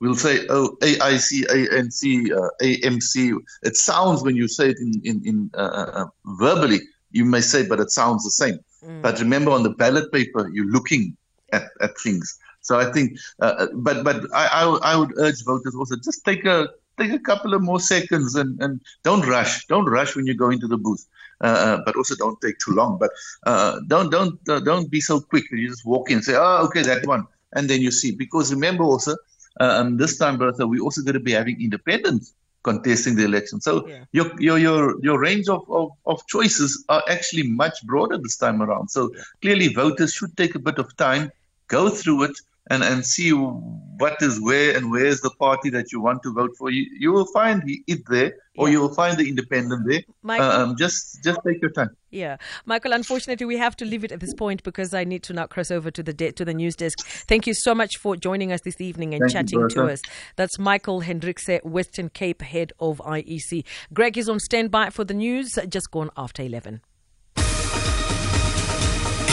we'll 0.00 0.14
say, 0.14 0.46
oh, 0.50 0.76
AIC, 0.82 1.46
ANC, 1.46 2.30
uh, 2.30 2.50
AMC. 2.62 3.36
It 3.62 3.76
sounds 3.76 4.22
when 4.22 4.36
you 4.36 4.46
say 4.46 4.70
it 4.70 4.78
in, 4.78 5.00
in, 5.04 5.26
in 5.26 5.50
uh, 5.54 5.56
uh, 5.58 5.90
uh, 5.94 6.06
verbally, 6.38 6.80
you 7.10 7.24
may 7.24 7.40
say, 7.40 7.66
but 7.66 7.80
it 7.80 7.90
sounds 7.90 8.24
the 8.24 8.30
same. 8.30 8.58
Mm. 8.84 9.02
But 9.02 9.18
remember, 9.18 9.50
on 9.50 9.62
the 9.62 9.70
ballot 9.70 10.12
paper, 10.12 10.50
you're 10.52 10.70
looking 10.70 11.16
at, 11.52 11.64
at 11.80 11.98
things. 11.98 12.38
So 12.60 12.78
I 12.78 12.90
think, 12.92 13.18
uh, 13.40 13.54
uh, 13.58 13.66
but 13.74 14.04
but 14.04 14.24
I, 14.34 14.46
I, 14.46 14.92
I 14.92 14.96
would 14.96 15.12
urge 15.18 15.44
voters 15.44 15.74
also 15.74 15.96
just 15.96 16.24
take 16.24 16.46
a 16.46 16.68
take 16.98 17.12
a 17.12 17.18
couple 17.18 17.52
of 17.52 17.62
more 17.62 17.80
seconds 17.80 18.34
and, 18.36 18.60
and 18.62 18.80
don't 19.02 19.26
rush. 19.26 19.66
Don't 19.66 19.84
rush 19.84 20.16
when 20.16 20.26
you 20.26 20.34
go 20.34 20.50
into 20.50 20.66
the 20.66 20.78
booth. 20.78 21.06
Uh, 21.40 21.46
uh, 21.46 21.82
but 21.84 21.96
also 21.96 22.14
don't 22.14 22.40
take 22.40 22.58
too 22.58 22.72
long. 22.72 22.96
But 22.98 23.10
uh, 23.44 23.80
don't 23.88 24.10
don't 24.10 24.38
uh, 24.48 24.60
don't 24.60 24.90
be 24.90 25.00
so 25.00 25.20
quick. 25.20 25.44
You 25.50 25.68
just 25.68 25.84
walk 25.84 26.10
in, 26.10 26.22
say, 26.22 26.34
"Oh, 26.36 26.64
okay, 26.66 26.82
that 26.82 27.06
one," 27.06 27.26
and 27.54 27.68
then 27.68 27.80
you 27.80 27.90
see. 27.90 28.12
Because 28.12 28.54
remember 28.54 28.84
also, 28.84 29.16
uh, 29.60 29.80
um, 29.80 29.96
this 29.96 30.16
time, 30.16 30.38
Bertha, 30.38 30.66
we're 30.66 30.82
also 30.82 31.02
going 31.02 31.14
to 31.14 31.20
be 31.20 31.32
having 31.32 31.60
independents 31.60 32.34
contesting 32.62 33.14
the 33.14 33.24
election. 33.24 33.60
So 33.60 33.86
yeah. 33.86 34.04
your, 34.12 34.40
your 34.40 34.58
your 34.58 35.04
your 35.04 35.20
range 35.20 35.48
of, 35.48 35.68
of, 35.70 35.90
of 36.06 36.26
choices 36.26 36.84
are 36.88 37.02
actually 37.08 37.44
much 37.48 37.84
broader 37.84 38.18
this 38.18 38.36
time 38.36 38.62
around. 38.62 38.88
So 38.88 39.12
yeah. 39.14 39.22
clearly, 39.42 39.68
voters 39.68 40.12
should 40.12 40.36
take 40.36 40.54
a 40.54 40.58
bit 40.58 40.78
of 40.78 40.96
time, 40.96 41.30
go 41.68 41.88
through 41.88 42.24
it, 42.24 42.36
and, 42.70 42.82
and 42.82 43.04
see 43.04 43.30
what 43.30 44.16
is 44.22 44.40
where 44.40 44.76
and 44.76 44.90
where 44.90 45.04
is 45.04 45.20
the 45.20 45.30
party 45.38 45.68
that 45.70 45.92
you 45.92 46.00
want 46.00 46.22
to 46.22 46.32
vote 46.32 46.50
for. 46.58 46.70
You, 46.70 46.86
you 46.98 47.12
will 47.12 47.26
find 47.26 47.62
it 47.66 48.02
there, 48.08 48.32
or 48.56 48.68
Yeah. 48.68 48.72
you 48.72 48.80
will 48.80 48.94
find 48.94 49.18
the 49.18 49.28
independent 49.28 49.86
there. 49.88 50.00
Michael? 50.22 50.50
Um, 50.50 50.76
just 50.76 51.22
just 51.22 51.38
take 51.46 51.60
your 51.60 51.70
time. 51.72 51.90
Yeah, 52.10 52.36
Michael. 52.64 52.92
Unfortunately, 52.92 53.44
we 53.44 53.56
have 53.58 53.76
to 53.76 53.84
leave 53.84 54.02
it 54.04 54.12
at 54.12 54.20
this 54.20 54.32
point 54.34 54.62
because 54.62 54.94
I 54.94 55.04
need 55.04 55.22
to 55.24 55.32
now 55.34 55.46
cross 55.46 55.70
over 55.70 55.90
to 55.90 56.02
the 56.02 56.12
de- 56.14 56.32
to 56.32 56.44
the 56.44 56.54
news 56.54 56.74
desk. 56.76 57.00
Thank 57.04 57.46
you 57.46 57.54
so 57.54 57.74
much 57.74 57.98
for 57.98 58.16
joining 58.16 58.50
us 58.52 58.60
this 58.62 58.80
evening 58.80 59.14
and 59.14 59.20
Thank 59.30 59.50
you, 59.52 59.58
chatting 59.58 59.68
to 59.76 59.92
us. 59.92 60.00
That's 60.36 60.58
Michael 60.58 61.02
Hendrikse, 61.02 61.62
Western 61.64 62.08
Cape 62.08 62.40
head 62.42 62.72
of 62.80 62.98
IEC. 63.04 63.64
Greg 63.92 64.16
is 64.16 64.28
on 64.28 64.38
standby 64.40 64.90
for 64.90 65.04
the 65.04 65.14
news. 65.14 65.58
Just 65.68 65.90
gone 65.90 66.10
after 66.16 66.42
eleven. 66.42 66.80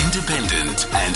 Independent 0.06 0.94
and 0.94 1.16